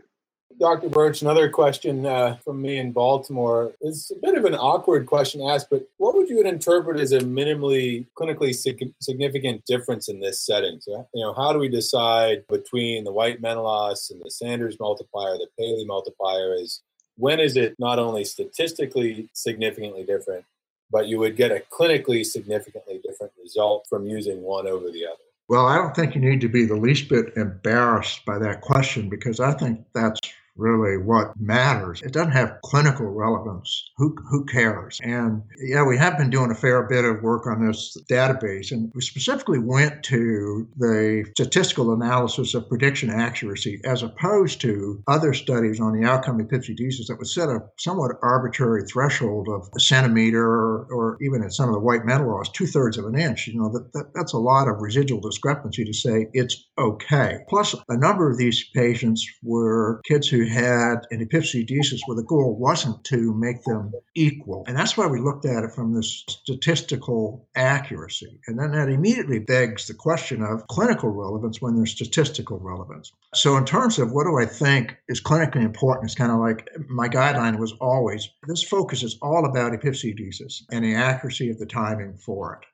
Dr. 0.58 0.90
Birch, 0.90 1.22
another 1.22 1.48
question 1.48 2.04
uh, 2.04 2.36
from 2.44 2.60
me 2.60 2.78
in 2.78 2.92
Baltimore. 2.92 3.72
It's 3.80 4.10
a 4.10 4.16
bit 4.20 4.36
of 4.36 4.44
an 4.44 4.54
awkward 4.54 5.06
question 5.06 5.40
to 5.40 5.46
ask, 5.46 5.68
but 5.70 5.88
what 5.96 6.14
would 6.14 6.28
you 6.28 6.42
interpret 6.42 7.00
as 7.00 7.12
a 7.12 7.20
minimally 7.20 8.06
clinically 8.18 8.54
sig- 8.54 8.92
significant 9.00 9.64
difference 9.64 10.10
in 10.10 10.20
this 10.20 10.44
setting? 10.44 10.78
So, 10.80 11.08
you 11.14 11.24
know, 11.24 11.32
how 11.32 11.54
do 11.54 11.58
we 11.58 11.68
decide 11.68 12.46
between 12.48 13.04
the 13.04 13.12
White 13.12 13.40
Menelaus 13.40 14.10
and 14.10 14.20
the 14.20 14.30
Sanders 14.30 14.78
multiplier, 14.78 15.38
the 15.38 15.48
Paley 15.58 15.86
multiplier? 15.86 16.54
Is 16.54 16.82
when 17.16 17.40
is 17.40 17.56
it 17.56 17.76
not 17.78 17.98
only 17.98 18.24
statistically 18.24 19.30
significantly 19.32 20.04
different, 20.04 20.44
but 20.90 21.06
you 21.06 21.18
would 21.18 21.36
get 21.36 21.52
a 21.52 21.62
clinically 21.70 22.24
significantly 22.24 23.00
different 23.04 23.32
result 23.42 23.86
from 23.88 24.06
using 24.06 24.42
one 24.42 24.66
over 24.66 24.90
the 24.90 25.06
other? 25.06 25.22
Well, 25.48 25.66
I 25.66 25.76
don't 25.76 25.94
think 25.96 26.14
you 26.14 26.20
need 26.20 26.40
to 26.42 26.48
be 26.48 26.64
the 26.64 26.76
least 26.76 27.08
bit 27.08 27.36
embarrassed 27.36 28.24
by 28.24 28.38
that 28.38 28.60
question 28.60 29.08
because 29.08 29.40
I 29.40 29.52
think 29.52 29.84
that's 29.94 30.20
really 30.56 30.96
what 30.96 31.32
matters. 31.40 32.02
It 32.02 32.12
doesn't 32.12 32.32
have 32.32 32.58
clinical 32.62 33.06
relevance. 33.06 33.89
Who, 34.00 34.16
who 34.30 34.46
cares? 34.46 34.98
And 35.02 35.42
yeah, 35.62 35.84
we 35.84 35.98
have 35.98 36.16
been 36.16 36.30
doing 36.30 36.50
a 36.50 36.54
fair 36.54 36.84
bit 36.84 37.04
of 37.04 37.22
work 37.22 37.46
on 37.46 37.66
this 37.66 37.94
database, 38.10 38.72
and 38.72 38.90
we 38.94 39.02
specifically 39.02 39.58
went 39.58 40.02
to 40.04 40.66
the 40.78 41.26
statistical 41.34 41.92
analysis 41.92 42.54
of 42.54 42.66
prediction 42.66 43.10
accuracy 43.10 43.78
as 43.84 44.02
opposed 44.02 44.62
to 44.62 45.02
other 45.06 45.34
studies 45.34 45.80
on 45.80 45.92
the 45.92 46.08
outcome 46.08 46.40
of 46.40 46.48
epiphysiodesis 46.48 47.08
that 47.08 47.16
would 47.18 47.28
set 47.28 47.50
a 47.50 47.58
somewhat 47.78 48.12
arbitrary 48.22 48.84
threshold 48.84 49.48
of 49.50 49.68
a 49.76 49.80
centimeter 49.80 50.46
or, 50.46 50.86
or 50.90 51.18
even 51.20 51.42
in 51.42 51.50
some 51.50 51.68
of 51.68 51.74
the 51.74 51.80
white 51.80 52.06
Menelaus, 52.06 52.48
two 52.52 52.66
thirds 52.66 52.96
of 52.96 53.04
an 53.04 53.18
inch. 53.18 53.48
You 53.48 53.60
know, 53.60 53.70
that, 53.70 53.92
that, 53.92 54.06
that's 54.14 54.32
a 54.32 54.38
lot 54.38 54.66
of 54.66 54.80
residual 54.80 55.20
discrepancy 55.20 55.84
to 55.84 55.92
say 55.92 56.26
it's 56.32 56.56
okay. 56.78 57.40
Plus, 57.50 57.74
a 57.90 57.98
number 57.98 58.30
of 58.30 58.38
these 58.38 58.64
patients 58.74 59.28
were 59.42 60.00
kids 60.08 60.26
who 60.26 60.46
had 60.46 61.00
an 61.10 61.22
epiphysiodesis 61.22 62.00
where 62.06 62.16
the 62.16 62.26
goal 62.26 62.56
wasn't 62.58 63.04
to 63.04 63.34
make 63.34 63.62
them 63.64 63.89
equal. 64.14 64.64
And 64.66 64.76
that's 64.76 64.96
why 64.96 65.06
we 65.06 65.20
looked 65.20 65.44
at 65.44 65.64
it 65.64 65.72
from 65.72 65.94
this 65.94 66.24
statistical 66.28 67.48
accuracy. 67.54 68.40
And 68.46 68.58
then 68.58 68.72
that 68.72 68.88
immediately 68.88 69.38
begs 69.38 69.86
the 69.86 69.94
question 69.94 70.42
of 70.42 70.66
clinical 70.68 71.10
relevance 71.10 71.60
when 71.60 71.76
there's 71.76 71.92
statistical 71.92 72.58
relevance. 72.58 73.12
So, 73.34 73.56
in 73.56 73.64
terms 73.64 73.98
of 73.98 74.12
what 74.12 74.24
do 74.24 74.38
I 74.38 74.46
think 74.46 74.96
is 75.08 75.22
clinically 75.22 75.64
important, 75.64 76.06
it's 76.06 76.14
kind 76.14 76.32
of 76.32 76.38
like 76.38 76.68
my 76.88 77.08
guideline 77.08 77.58
was 77.58 77.72
always 77.80 78.28
this 78.46 78.62
focus 78.62 79.02
is 79.02 79.18
all 79.22 79.46
about 79.46 79.72
epiphysiodesis 79.72 80.62
and 80.70 80.84
the 80.84 80.94
accuracy 80.94 81.50
of 81.50 81.58
the 81.58 81.66
timing 81.66 82.14
for 82.14 82.54
it. 82.54 82.66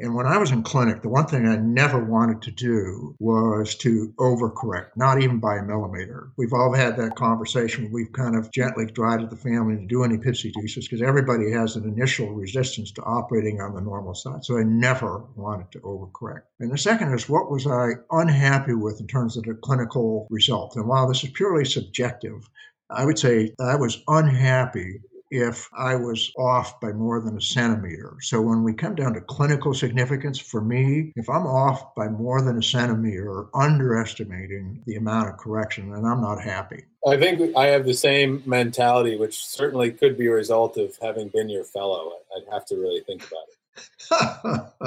And 0.00 0.14
when 0.14 0.26
I 0.26 0.38
was 0.38 0.52
in 0.52 0.62
clinic, 0.62 1.02
the 1.02 1.08
one 1.08 1.26
thing 1.26 1.46
I 1.46 1.56
never 1.56 2.02
wanted 2.02 2.40
to 2.42 2.50
do 2.52 3.16
was 3.18 3.74
to 3.76 4.14
overcorrect, 4.18 4.90
not 4.96 5.20
even 5.20 5.40
by 5.40 5.56
a 5.56 5.62
millimeter. 5.64 6.30
We've 6.36 6.52
all 6.52 6.72
had 6.72 6.96
that 6.96 7.16
conversation. 7.16 7.90
We've 7.92 8.12
kind 8.12 8.36
of 8.36 8.52
gently 8.52 8.86
guided 8.86 9.30
the 9.30 9.36
family 9.36 9.76
to 9.76 9.86
do 9.86 10.04
any 10.04 10.16
epiphysiodesis 10.16 10.82
because 10.82 11.02
everybody 11.02 11.50
has 11.50 11.74
an 11.74 11.84
initial 11.84 12.32
resistance 12.32 12.92
to 12.92 13.02
operating 13.02 13.60
on 13.60 13.74
the 13.74 13.80
normal 13.80 14.14
side. 14.14 14.44
So 14.44 14.56
I 14.56 14.62
never 14.62 15.24
wanted 15.34 15.72
to 15.72 15.80
overcorrect. 15.80 16.42
And 16.60 16.70
the 16.70 16.78
second 16.78 17.12
is 17.12 17.28
what 17.28 17.50
was 17.50 17.66
I 17.66 17.94
unhappy 18.12 18.74
with 18.74 19.00
in 19.00 19.08
terms 19.08 19.36
of 19.36 19.44
the 19.44 19.54
clinical 19.54 20.28
result? 20.30 20.76
And 20.76 20.86
while 20.86 21.08
this 21.08 21.24
is 21.24 21.30
purely 21.30 21.64
subjective, 21.64 22.48
I 22.90 23.04
would 23.04 23.18
say 23.18 23.52
I 23.60 23.76
was 23.76 24.02
unhappy 24.08 25.00
if 25.30 25.68
I 25.76 25.94
was 25.94 26.32
off 26.38 26.80
by 26.80 26.92
more 26.92 27.20
than 27.20 27.36
a 27.36 27.40
centimeter. 27.40 28.16
So 28.20 28.40
when 28.40 28.62
we 28.62 28.72
come 28.72 28.94
down 28.94 29.14
to 29.14 29.20
clinical 29.20 29.74
significance, 29.74 30.38
for 30.38 30.60
me, 30.60 31.12
if 31.16 31.28
I'm 31.28 31.46
off 31.46 31.94
by 31.94 32.08
more 32.08 32.42
than 32.42 32.58
a 32.58 32.62
centimeter, 32.62 33.46
underestimating 33.54 34.82
the 34.86 34.96
amount 34.96 35.28
of 35.28 35.36
correction, 35.36 35.90
then 35.90 36.04
I'm 36.04 36.20
not 36.20 36.42
happy. 36.42 36.84
I 37.06 37.16
think 37.16 37.56
I 37.56 37.66
have 37.66 37.84
the 37.84 37.94
same 37.94 38.42
mentality, 38.44 39.16
which 39.16 39.44
certainly 39.44 39.92
could 39.92 40.18
be 40.18 40.26
a 40.26 40.32
result 40.32 40.76
of 40.76 40.96
having 41.00 41.28
been 41.28 41.48
your 41.48 41.64
fellow. 41.64 42.12
I'd 42.36 42.52
have 42.52 42.66
to 42.66 42.76
really 42.76 43.00
think 43.00 43.22
about 43.26 43.42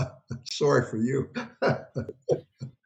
it. 0.03 0.07
Sorry 0.43 0.85
for 0.89 0.97
you. 0.97 1.29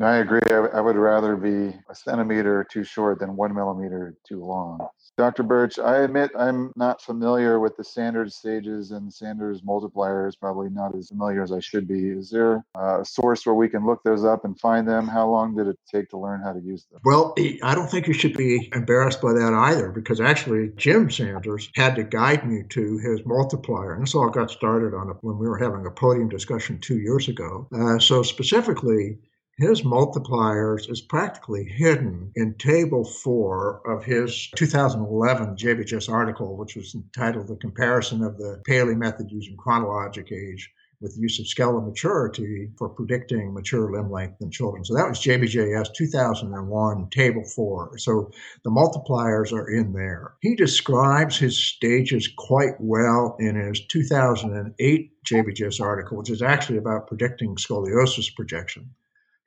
I 0.00 0.16
agree. 0.16 0.40
I 0.50 0.80
would 0.80 0.96
rather 0.96 1.36
be 1.36 1.76
a 1.88 1.94
centimeter 1.94 2.66
too 2.70 2.84
short 2.84 3.18
than 3.20 3.36
one 3.36 3.54
millimeter 3.54 4.14
too 4.26 4.42
long. 4.42 4.88
Dr. 5.18 5.42
Birch, 5.42 5.78
I 5.78 5.98
admit 5.98 6.30
I'm 6.38 6.72
not 6.76 7.02
familiar 7.02 7.60
with 7.60 7.76
the 7.76 7.84
Sanders 7.84 8.36
stages 8.36 8.92
and 8.92 9.12
Sanders 9.12 9.60
multipliers, 9.60 10.32
probably 10.40 10.70
not 10.70 10.96
as 10.96 11.08
familiar 11.08 11.42
as 11.42 11.52
I 11.52 11.60
should 11.60 11.86
be. 11.86 12.08
Is 12.08 12.30
there 12.30 12.64
a 12.74 13.04
source 13.04 13.44
where 13.44 13.54
we 13.54 13.68
can 13.68 13.84
look 13.84 14.02
those 14.02 14.24
up 14.24 14.46
and 14.46 14.58
find 14.58 14.88
them? 14.88 15.06
How 15.06 15.28
long 15.28 15.54
did 15.54 15.66
it 15.66 15.78
take 15.92 16.08
to 16.10 16.18
learn 16.18 16.40
how 16.40 16.54
to 16.54 16.60
use 16.60 16.86
them? 16.90 17.00
Well, 17.04 17.34
I 17.62 17.74
don't 17.74 17.90
think 17.90 18.06
you 18.06 18.14
should 18.14 18.36
be 18.36 18.70
embarrassed 18.74 19.20
by 19.20 19.34
that 19.34 19.52
either, 19.52 19.90
because 19.90 20.20
actually 20.20 20.72
Jim 20.76 21.10
Sanders 21.10 21.70
had 21.74 21.96
to 21.96 22.04
guide 22.04 22.48
me 22.48 22.62
to 22.70 22.98
his 22.98 23.20
multiplier. 23.26 23.92
And 23.92 24.02
this 24.02 24.14
all 24.14 24.30
got 24.30 24.50
started 24.50 24.94
on 24.94 25.10
a, 25.10 25.12
when 25.20 25.36
we 25.36 25.46
were 25.46 25.58
having 25.58 25.84
a 25.84 25.90
podium 25.90 26.30
discussion 26.30 26.78
two 26.78 26.98
years 26.98 27.28
ago. 27.28 27.68
Uh, 27.78 27.98
so 27.98 28.22
specifically, 28.22 29.18
his 29.60 29.82
multipliers 29.82 30.90
is 30.90 31.02
practically 31.02 31.64
hidden 31.64 32.32
in 32.34 32.54
table 32.54 33.04
four 33.04 33.82
of 33.86 34.02
his 34.04 34.48
2011 34.56 35.56
JBJS 35.56 36.10
article, 36.10 36.56
which 36.56 36.76
was 36.76 36.94
entitled 36.94 37.48
The 37.48 37.56
Comparison 37.56 38.22
of 38.22 38.38
the 38.38 38.62
Paley 38.64 38.94
Method 38.94 39.30
Using 39.30 39.56
Chronologic 39.58 40.32
Age 40.32 40.70
with 41.00 41.14
the 41.14 41.20
use 41.20 41.38
of 41.38 41.46
skeletal 41.46 41.80
maturity 41.80 42.70
for 42.76 42.88
predicting 42.88 43.54
mature 43.54 43.90
limb 43.90 44.10
length 44.10 44.40
in 44.40 44.50
children. 44.50 44.84
So 44.84 44.94
that 44.94 45.08
was 45.08 45.20
JBJS 45.20 45.94
2001, 45.94 47.10
table 47.10 47.44
four. 47.44 47.96
So 47.98 48.30
the 48.64 48.70
multipliers 48.70 49.52
are 49.52 49.70
in 49.70 49.92
there. 49.92 50.34
He 50.40 50.54
describes 50.54 51.38
his 51.38 51.62
stages 51.62 52.28
quite 52.28 52.74
well 52.78 53.36
in 53.38 53.56
his 53.56 53.86
2008 53.86 55.12
JBJS 55.24 55.80
article, 55.80 56.18
which 56.18 56.30
is 56.30 56.42
actually 56.42 56.78
about 56.78 57.06
predicting 57.06 57.56
scoliosis 57.56 58.34
projection. 58.34 58.90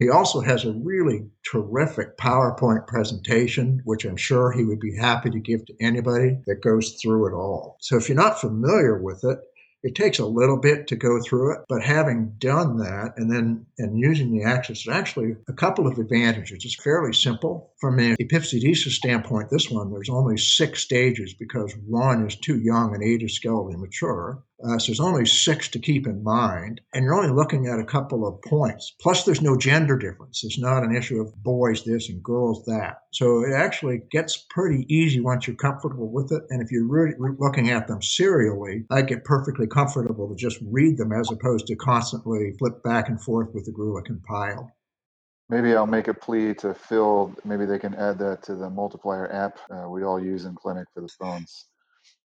He 0.04 0.10
also 0.10 0.42
has 0.42 0.66
a 0.66 0.74
really 0.74 1.28
terrific 1.50 2.18
PowerPoint 2.18 2.88
presentation, 2.88 3.82
which 3.86 4.04
I'm 4.04 4.18
sure 4.18 4.52
he 4.52 4.66
would 4.66 4.82
be 4.82 4.98
happy 4.98 5.30
to 5.30 5.40
give 5.40 5.66
to 5.66 5.74
anybody 5.80 6.40
that 6.46 6.62
goes 6.62 7.00
through 7.02 7.30
it 7.30 7.34
all. 7.34 7.78
So 7.80 7.96
if 7.96 8.10
you're 8.10 8.18
not 8.18 8.42
familiar 8.42 9.02
with 9.02 9.24
it, 9.24 9.40
it 9.82 9.96
takes 9.96 10.20
a 10.20 10.26
little 10.26 10.58
bit 10.58 10.88
to 10.88 10.98
go 10.98 11.22
through 11.22 11.54
it, 11.54 11.60
but 11.70 11.84
having 11.84 12.36
done 12.38 12.80
that 12.80 13.14
and 13.16 13.32
then 13.32 13.66
and 13.78 13.98
using 13.98 14.32
the 14.32 14.44
there's 14.44 14.90
actually 14.90 15.38
a 15.48 15.54
couple 15.54 15.88
of 15.88 15.98
advantages. 15.98 16.66
It's 16.66 16.76
fairly 16.76 17.14
simple. 17.14 17.73
From 17.84 18.00
an 18.00 18.16
epiphysiodesis 18.16 18.92
standpoint, 18.92 19.50
this 19.50 19.70
one, 19.70 19.92
there's 19.92 20.08
only 20.08 20.38
six 20.38 20.80
stages 20.80 21.34
because 21.34 21.76
one 21.86 22.26
is 22.26 22.38
too 22.38 22.58
young 22.62 22.96
and 22.96 23.04
eight 23.04 23.24
is 23.24 23.38
skeletally 23.38 23.76
mature. 23.76 24.42
Uh, 24.64 24.80
so 24.80 24.88
there's 24.88 25.02
only 25.02 25.26
six 25.26 25.68
to 25.68 25.80
keep 25.80 26.08
in 26.08 26.24
mind, 26.24 26.80
and 26.94 27.04
you're 27.04 27.14
only 27.14 27.36
looking 27.36 27.68
at 27.68 27.82
a 27.82 27.84
couple 27.84 28.26
of 28.26 28.42
points. 28.44 28.96
Plus, 29.02 29.26
there's 29.26 29.42
no 29.42 29.58
gender 29.58 29.98
difference. 29.98 30.46
It's 30.46 30.58
not 30.58 30.84
an 30.84 30.96
issue 30.96 31.20
of 31.20 31.36
boys 31.44 31.84
this 31.84 32.08
and 32.08 32.24
girls 32.24 32.64
that. 32.68 33.00
So 33.12 33.44
it 33.44 33.52
actually 33.54 34.04
gets 34.12 34.38
pretty 34.50 34.86
easy 34.88 35.20
once 35.20 35.46
you're 35.46 35.58
comfortable 35.58 36.10
with 36.10 36.32
it. 36.32 36.44
And 36.52 36.62
if 36.62 36.72
you're 36.72 36.88
really 36.88 37.16
looking 37.38 37.70
at 37.70 37.90
them 37.90 38.02
serially, 38.02 38.86
I 38.92 39.02
get 39.02 39.26
perfectly 39.26 39.68
comfortable 39.68 40.30
to 40.30 40.36
just 40.36 40.58
read 40.72 40.98
them 40.98 41.12
as 41.12 41.30
opposed 41.30 41.68
to 41.68 41.76
constantly 41.76 42.54
flip 42.60 42.82
back 42.82 43.10
and 43.10 43.22
forth 43.22 43.50
with 43.54 43.66
the 43.66 43.74
Greulich 43.74 44.08
and 44.08 44.24
Pyle. 44.24 44.72
Maybe 45.54 45.76
I'll 45.76 45.86
make 45.86 46.08
a 46.08 46.16
plea 46.16 46.56
to 46.56 46.74
Phil. 46.74 47.32
Maybe 47.46 47.68
they 47.68 47.78
can 47.78 47.94
add 47.94 48.18
that 48.18 48.42
to 48.44 48.56
the 48.56 48.72
multiplier 48.72 49.32
app 49.32 49.60
uh, 49.70 49.88
we 49.88 50.04
all 50.04 50.20
use 50.20 50.46
in 50.46 50.56
clinic 50.56 50.88
for 50.96 51.02
the 51.02 51.08
phones. 51.08 51.66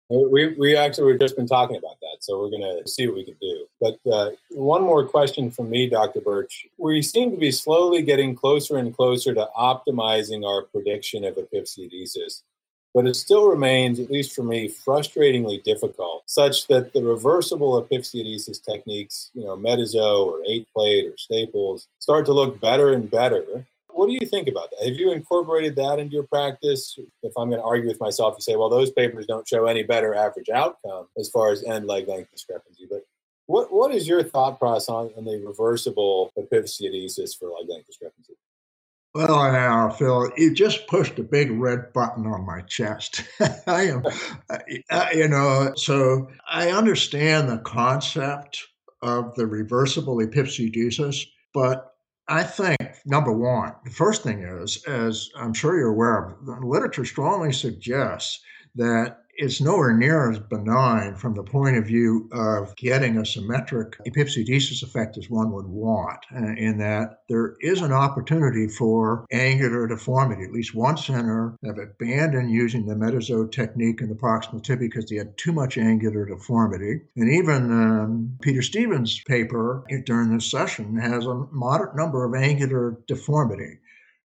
We, 0.09 0.57
we 0.59 0.75
actually 0.75 1.13
we've 1.13 1.21
just 1.21 1.37
been 1.37 1.47
talking 1.47 1.77
about 1.77 2.01
that, 2.01 2.17
so 2.21 2.41
we're 2.41 2.49
going 2.49 2.63
to 2.63 2.89
see 2.89 3.07
what 3.07 3.17
we 3.17 3.27
can 3.27 3.37
do. 3.39 3.67
But 3.83 3.99
uh, 4.11 4.31
one 4.53 4.81
more 4.81 5.07
question 5.07 5.51
from 5.51 5.69
me, 5.69 5.91
Dr. 5.91 6.23
Birch. 6.23 6.67
We 6.79 7.03
seem 7.03 7.31
to 7.33 7.37
be 7.37 7.53
slowly 7.53 8.01
getting 8.01 8.35
closer 8.35 8.79
and 8.79 8.97
closer 8.97 9.35
to 9.35 9.47
optimizing 9.55 10.47
our 10.47 10.63
prediction 10.63 11.25
of 11.25 11.37
epiphysiodesis, 11.37 12.43
but 12.95 13.07
it 13.07 13.15
still 13.15 13.49
remains, 13.49 14.01
at 14.01 14.11
least 14.11 14.35
for 14.35 14.43
me, 14.43 14.69
frustratingly 14.69 15.63
difficult, 15.63 16.23
such 16.27 16.67
that 16.69 16.93
the 16.93 17.03
reversible 17.03 17.83
epiphysiodesis 17.83 18.63
techniques, 18.63 19.31
you 19.35 19.45
know, 19.45 19.57
Métaizeau 19.57 20.27
or 20.27 20.41
eight 20.47 20.67
plate 20.75 21.07
or 21.07 21.17
staples, 21.17 21.89
start 21.99 22.27
to 22.27 22.33
look 22.33 22.61
better 22.61 22.93
and 22.93 23.11
better 23.11 23.67
what 23.99 24.07
do 24.07 24.13
you 24.13 24.27
think 24.27 24.47
about 24.47 24.71
that? 24.71 24.87
Have 24.87 24.97
you 24.97 25.11
incorporated 25.11 25.75
that 25.77 25.99
into 25.99 26.15
your 26.15 26.23
practice? 26.23 26.97
If 27.25 27.33
I'm 27.37 27.51
going 27.51 27.61
to 27.61 27.67
argue 27.67 27.89
with 27.89 28.01
myself 28.01 28.35
and 28.35 28.43
say, 28.43 28.55
well, 28.55 28.69
those 28.69 28.93
papers 28.93 29.27
don't 29.27 29.47
show 29.47 29.67
any 29.67 29.83
better 29.83 30.15
average 30.15 30.49
outcome 30.51 31.09
as 31.19 31.29
far 31.29 31.51
as 31.51 31.65
end 31.65 31.89
leg 31.89 32.07
length 32.07 32.31
discrepancy, 32.31 32.87
but 32.89 33.05
what 33.47 33.73
what 33.73 33.93
is 33.93 34.07
your 34.07 34.23
thought 34.23 34.61
process 34.61 34.89
on, 34.89 35.11
on 35.17 35.25
the 35.25 35.43
reversible 35.45 36.33
epiphysiodesis 36.39 37.37
for 37.37 37.49
leg 37.49 37.69
length 37.69 37.87
discrepancy? 37.87 38.18
Well, 39.15 39.53
now, 39.53 39.89
Phil, 39.91 40.31
you 40.37 40.55
just 40.55 40.87
pushed 40.87 41.19
a 41.19 41.23
big 41.23 41.51
red 41.51 41.93
button 41.93 42.27
on 42.27 42.47
my 42.47 42.61
chest. 42.63 43.25
I 43.67 43.85
am, 43.85 44.05
uh, 44.91 45.07
you 45.13 45.29
know, 45.29 45.73
so 45.77 46.29
I 46.49 46.71
understand 46.71 47.49
the 47.49 47.59
concept 47.59 48.63
of 49.03 49.35
the 49.35 49.47
reversible 49.47 50.17
epiphysiodesis, 50.19 51.27
but 51.55 51.95
I 52.29 52.43
think 52.43 52.79
number 53.07 53.33
one, 53.33 53.73
the 53.85 53.91
first 53.91 54.23
thing 54.23 54.43
is, 54.43 54.85
as 54.85 55.31
I'm 55.37 55.55
sure 55.55 55.79
you're 55.79 55.89
aware 55.89 56.25
of, 56.25 56.47
the 56.47 56.67
literature 56.67 57.07
strongly 57.07 57.53
suggests 57.53 58.41
that 58.75 59.19
it's 59.39 59.61
nowhere 59.61 59.97
near 59.97 60.33
as 60.33 60.41
benign 60.41 61.15
from 61.15 61.35
the 61.35 61.45
point 61.45 61.77
of 61.77 61.87
view 61.87 62.29
of 62.33 62.75
getting 62.75 63.17
a 63.17 63.25
symmetric 63.25 63.97
epiphysiodesis 64.05 64.83
effect 64.83 65.17
as 65.17 65.31
one 65.31 65.53
would 65.53 65.67
want, 65.67 66.19
uh, 66.35 66.55
in 66.57 66.79
that 66.79 67.21
there 67.29 67.55
is 67.61 67.81
an 67.81 67.93
opportunity 67.93 68.67
for 68.67 69.25
angular 69.31 69.87
deformity. 69.87 70.43
At 70.43 70.53
least 70.53 70.75
one 70.75 70.97
center 70.97 71.57
have 71.65 71.79
abandoned 71.79 72.51
using 72.51 72.85
the 72.85 72.95
Métaizeau 72.95 73.51
technique 73.51 74.01
in 74.01 74.09
the 74.09 74.17
proximal 74.17 74.63
tibia 74.63 74.89
because 74.89 75.09
they 75.09 75.17
had 75.17 75.39
too 75.39 75.53
much 75.53 75.79
angular 75.79 76.27
deformity. 76.27 77.03
And 77.15 77.33
even 77.33 77.71
um, 77.71 78.39
Peter 78.43 78.63
Stevens' 78.63 79.23
paper 79.25 79.85
during 80.05 80.35
this 80.35 80.51
session 80.51 80.97
has 80.97 81.27
a 81.27 81.47
moderate 81.53 81.95
number 81.95 82.25
of 82.25 82.35
angular 82.35 82.99
deformity. 83.07 83.79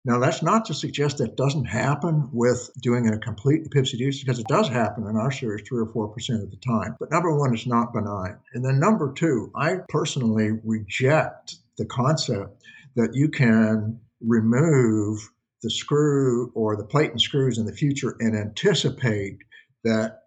Now, 0.09 0.19
that's 0.19 0.43
not 0.43 0.65
to 0.65 0.75
suggest 0.75 1.19
that 1.19 1.37
doesn't 1.37 1.67
happen 1.67 2.31
with 2.33 2.71
doing 2.81 3.09
a 3.09 3.19
complete 3.19 3.65
epiphysiodesis, 3.65 4.21
because 4.21 4.39
it 4.39 4.49
does 4.49 4.67
happen 4.67 5.07
in 5.07 5.17
our 5.17 5.31
series 5.31 5.69
three 5.69 5.83
or 5.83 5.93
four 5.93 6.09
percent 6.09 6.43
of 6.43 6.51
the 6.51 6.57
time. 6.57 6.97
But 6.99 7.11
number 7.11 7.39
one, 7.39 7.53
it's 7.53 7.67
not 7.67 7.93
benign. 7.93 8.39
And 8.55 8.65
then 8.65 8.81
number 8.81 9.13
two, 9.13 9.53
I 9.55 9.81
personally 9.91 10.53
reject 10.65 11.57
the 11.77 11.85
concept 11.85 12.65
that 12.97 13.11
you 13.13 13.29
can 13.29 14.01
remove 14.23 15.21
the 15.63 15.71
screw 15.71 16.53
or 16.55 16.75
the 16.75 16.85
plate 16.85 17.11
and 17.11 17.21
screws 17.21 17.59
in 17.59 17.67
the 17.67 17.73
future 17.75 18.17
and 18.19 18.35
anticipate 18.35 19.37
that 19.85 20.21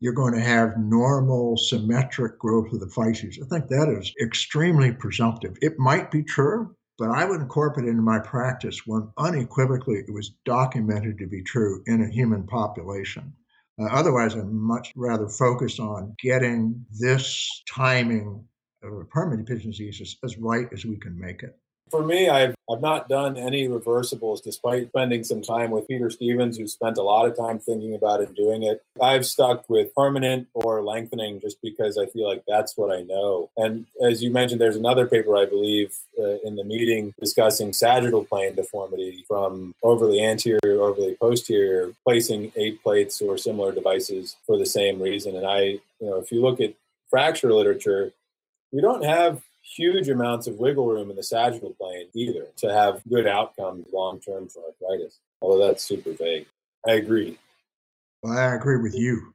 you're 0.00 0.14
going 0.14 0.34
to 0.34 0.40
have 0.40 0.78
normal 0.78 1.56
symmetric 1.56 2.40
growth 2.40 2.72
of 2.72 2.80
the 2.80 2.86
physes. 2.86 3.38
I 3.40 3.46
think 3.48 3.68
that 3.68 3.88
is 3.88 4.12
extremely 4.20 4.90
presumptive. 4.90 5.56
It 5.60 5.78
might 5.78 6.10
be 6.10 6.24
true, 6.24 6.74
but 6.98 7.10
I 7.10 7.24
would 7.24 7.40
incorporate 7.40 7.88
into 7.88 8.02
my 8.02 8.18
practice 8.18 8.86
when 8.86 9.08
unequivocally 9.16 9.98
it 10.00 10.12
was 10.12 10.34
documented 10.44 11.18
to 11.18 11.26
be 11.26 11.42
true 11.42 11.82
in 11.86 12.02
a 12.02 12.10
human 12.10 12.44
population. 12.44 13.32
Uh, 13.80 13.84
otherwise, 13.84 14.34
I'm 14.34 14.60
much 14.60 14.92
rather 14.96 15.28
focused 15.28 15.78
on 15.78 16.14
getting 16.20 16.84
this 16.90 17.62
timing 17.72 18.44
of 18.82 18.92
a 18.92 19.04
permanent 19.04 19.48
epiphysiodesis 19.48 20.16
as 20.24 20.36
right 20.38 20.68
as 20.72 20.84
we 20.84 20.96
can 20.96 21.18
make 21.18 21.42
it. 21.44 21.56
For 21.90 22.04
me, 22.04 22.28
I've, 22.28 22.54
I've 22.70 22.80
not 22.80 23.08
done 23.08 23.36
any 23.36 23.68
reversibles 23.68 24.42
despite 24.42 24.88
spending 24.88 25.24
some 25.24 25.42
time 25.42 25.70
with 25.70 25.88
Peter 25.88 26.10
Stevens, 26.10 26.56
who 26.56 26.66
spent 26.66 26.98
a 26.98 27.02
lot 27.02 27.26
of 27.26 27.36
time 27.36 27.58
thinking 27.58 27.94
about 27.94 28.20
it 28.20 28.28
and 28.28 28.36
doing 28.36 28.62
it. 28.62 28.82
I've 29.00 29.24
stuck 29.26 29.68
with 29.68 29.94
permanent 29.94 30.48
or 30.54 30.82
lengthening 30.82 31.40
just 31.40 31.60
because 31.62 31.98
I 31.98 32.06
feel 32.06 32.28
like 32.28 32.42
that's 32.46 32.76
what 32.76 32.94
I 32.94 33.02
know. 33.02 33.50
And 33.56 33.86
as 34.02 34.22
you 34.22 34.30
mentioned, 34.30 34.60
there's 34.60 34.76
another 34.76 35.06
paper, 35.06 35.36
I 35.36 35.46
believe, 35.46 35.96
uh, 36.18 36.38
in 36.44 36.56
the 36.56 36.64
meeting 36.64 37.14
discussing 37.20 37.72
sagittal 37.72 38.24
plane 38.24 38.54
deformity 38.54 39.24
from 39.26 39.74
overly 39.82 40.22
anterior, 40.22 40.82
overly 40.82 41.16
posterior, 41.20 41.92
placing 42.04 42.52
eight 42.56 42.82
plates 42.82 43.20
or 43.20 43.38
similar 43.38 43.72
devices 43.72 44.36
for 44.46 44.58
the 44.58 44.66
same 44.66 45.00
reason. 45.00 45.36
And 45.36 45.46
I, 45.46 45.60
you 45.60 45.82
know, 46.00 46.16
if 46.16 46.32
you 46.32 46.42
look 46.42 46.60
at 46.60 46.74
fracture 47.08 47.52
literature, 47.52 48.12
we 48.72 48.80
don't 48.80 49.04
have 49.04 49.42
huge 49.74 50.08
amounts 50.08 50.46
of 50.46 50.58
wiggle 50.58 50.86
room 50.86 51.10
in 51.10 51.16
the 51.16 51.22
sagittal 51.22 51.74
plane 51.80 52.08
either 52.14 52.46
to 52.56 52.72
have 52.72 53.02
good 53.08 53.26
outcomes 53.26 53.86
long 53.92 54.20
term 54.20 54.48
for 54.48 54.62
arthritis. 54.64 55.18
Although 55.40 55.66
that's 55.66 55.84
super 55.84 56.12
vague. 56.12 56.46
I 56.86 56.92
agree. 56.92 57.38
Well, 58.22 58.38
I 58.38 58.54
agree 58.54 58.78
with 58.78 58.94
you. 58.94 59.34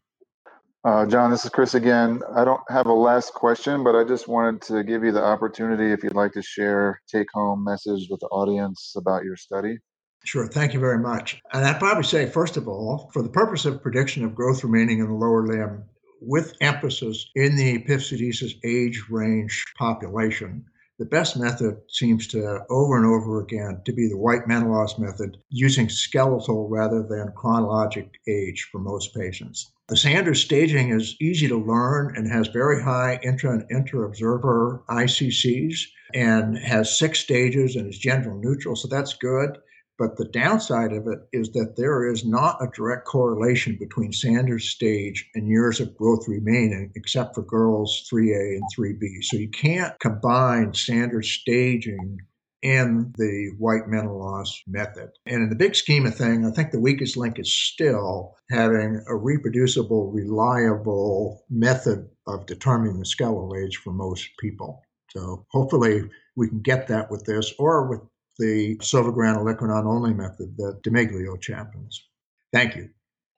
Uh, 0.85 1.05
John, 1.05 1.31
this 1.31 1.45
is 1.45 1.49
Chris 1.49 1.75
again. 1.75 2.21
I 2.35 2.43
don't 2.43 2.59
have 2.67 2.87
a 2.87 2.93
last 2.93 3.33
question, 3.33 3.85
but 3.85 3.95
I 3.95 4.03
just 4.03 4.27
wanted 4.27 4.61
to 4.63 4.83
give 4.83 5.03
you 5.03 5.13
the 5.13 5.23
opportunity 5.23 5.93
if 5.93 6.03
you'd 6.03 6.15
like 6.15 6.33
to 6.33 6.41
share 6.41 7.01
take 7.07 7.27
home 7.33 7.63
message 7.63 8.09
with 8.09 8.19
the 8.19 8.27
audience 8.27 8.93
about 8.97 9.23
your 9.23 9.37
study. 9.37 9.77
Sure. 10.25 10.47
Thank 10.47 10.73
you 10.73 10.79
very 10.79 10.97
much. 10.97 11.41
And 11.53 11.65
I'd 11.65 11.79
probably 11.79 12.03
say, 12.03 12.25
first 12.25 12.57
of 12.57 12.67
all, 12.67 13.09
for 13.13 13.21
the 13.21 13.29
purpose 13.29 13.65
of 13.65 13.81
prediction 13.81 14.25
of 14.25 14.35
growth 14.35 14.63
remaining 14.63 14.99
in 14.99 15.07
the 15.07 15.13
lower 15.13 15.45
limb, 15.45 15.83
with 16.25 16.55
emphasis 16.61 17.29
in 17.35 17.55
the 17.55 17.77
epiphysiodesis 17.77 18.53
age 18.63 19.03
range 19.09 19.63
population. 19.77 20.65
The 20.99 21.05
best 21.05 21.37
method 21.37 21.77
seems 21.89 22.27
to 22.27 22.61
over 22.69 22.97
and 22.97 23.05
over 23.05 23.41
again 23.41 23.81
to 23.85 23.91
be 23.91 24.07
the 24.07 24.17
white 24.17 24.47
Menelaus 24.47 24.99
method 24.99 25.37
using 25.49 25.89
skeletal 25.89 26.69
rather 26.69 27.01
than 27.01 27.33
chronologic 27.35 28.09
age 28.27 28.69
for 28.71 28.79
most 28.79 29.13
patients. 29.15 29.71
The 29.89 29.97
Sanders 29.97 30.41
staging 30.41 30.91
is 30.91 31.15
easy 31.19 31.47
to 31.47 31.57
learn 31.57 32.15
and 32.15 32.31
has 32.31 32.47
very 32.47 32.81
high 32.81 33.19
intra 33.23 33.51
and 33.51 33.65
inter 33.69 34.05
observer 34.05 34.83
ICCs 34.87 35.79
and 36.13 36.57
has 36.59 36.97
six 36.97 37.19
stages 37.19 37.75
and 37.75 37.89
is 37.89 37.97
gender 37.97 38.33
neutral, 38.35 38.75
so 38.75 38.87
that's 38.87 39.15
good. 39.15 39.57
But 39.99 40.17
the 40.17 40.25
downside 40.25 40.91
of 40.91 41.07
it 41.07 41.19
is 41.31 41.51
that 41.51 41.75
there 41.77 42.11
is 42.11 42.25
not 42.25 42.61
a 42.61 42.69
direct 42.75 43.05
correlation 43.05 43.77
between 43.79 44.11
Sanders 44.11 44.69
stage 44.69 45.29
and 45.35 45.47
years 45.47 45.79
of 45.79 45.95
growth 45.95 46.27
remaining, 46.27 46.91
except 46.95 47.35
for 47.35 47.43
girls 47.43 48.07
3A 48.11 48.57
and 48.57 48.63
3B. 48.75 49.23
So 49.23 49.37
you 49.37 49.49
can't 49.49 49.97
combine 49.99 50.73
Sanders 50.73 51.29
staging 51.29 52.19
and 52.63 53.13
the 53.17 53.51
white 53.59 53.87
Menelaus 53.87 54.63
method. 54.67 55.09
And 55.25 55.43
in 55.43 55.49
the 55.49 55.55
big 55.55 55.75
scheme 55.75 56.05
of 56.05 56.15
things, 56.15 56.47
I 56.47 56.51
think 56.51 56.71
the 56.71 56.79
weakest 56.79 57.17
link 57.17 57.37
is 57.37 57.53
still 57.53 58.35
having 58.49 59.03
a 59.07 59.15
reproducible, 59.15 60.11
reliable 60.11 61.43
method 61.49 62.09
of 62.25 62.45
determining 62.45 62.99
the 62.99 63.05
skeletal 63.05 63.53
age 63.55 63.77
for 63.77 63.91
most 63.91 64.29
people. 64.39 64.81
So 65.09 65.45
hopefully 65.51 66.09
we 66.35 66.47
can 66.47 66.61
get 66.61 66.87
that 66.87 67.11
with 67.11 67.25
this 67.25 67.53
or 67.59 67.87
with 67.87 67.99
the 68.39 68.77
Sauvegrain 68.77 69.37
olecranon 69.37 69.85
only 69.85 70.13
method 70.13 70.55
that 70.57 70.81
Dimeglio 70.83 71.39
champions. 71.39 72.07
Thank 72.51 72.75
you. 72.75 72.89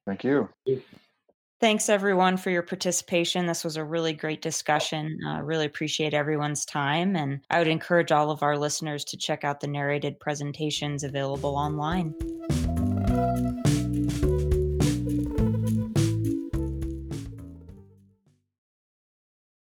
Thank 0.05 0.23
you. 0.23 0.49
Thanks, 1.61 1.87
everyone, 1.87 2.35
for 2.37 2.49
your 2.49 2.61
participation. 2.61 3.45
This 3.45 3.63
was 3.63 3.77
a 3.77 3.83
really 3.83 4.13
great 4.13 4.41
discussion. 4.41 5.17
I 5.25 5.39
uh, 5.39 5.41
really 5.41 5.65
appreciate 5.65 6.13
everyone's 6.13 6.65
time. 6.65 7.15
And 7.15 7.39
I 7.49 7.59
would 7.59 7.69
encourage 7.69 8.11
all 8.11 8.29
of 8.29 8.43
our 8.43 8.57
listeners 8.57 9.05
to 9.05 9.17
check 9.17 9.43
out 9.43 9.61
the 9.61 9.67
narrated 9.67 10.19
presentations 10.19 11.03
available 11.03 11.55
online. 11.55 12.13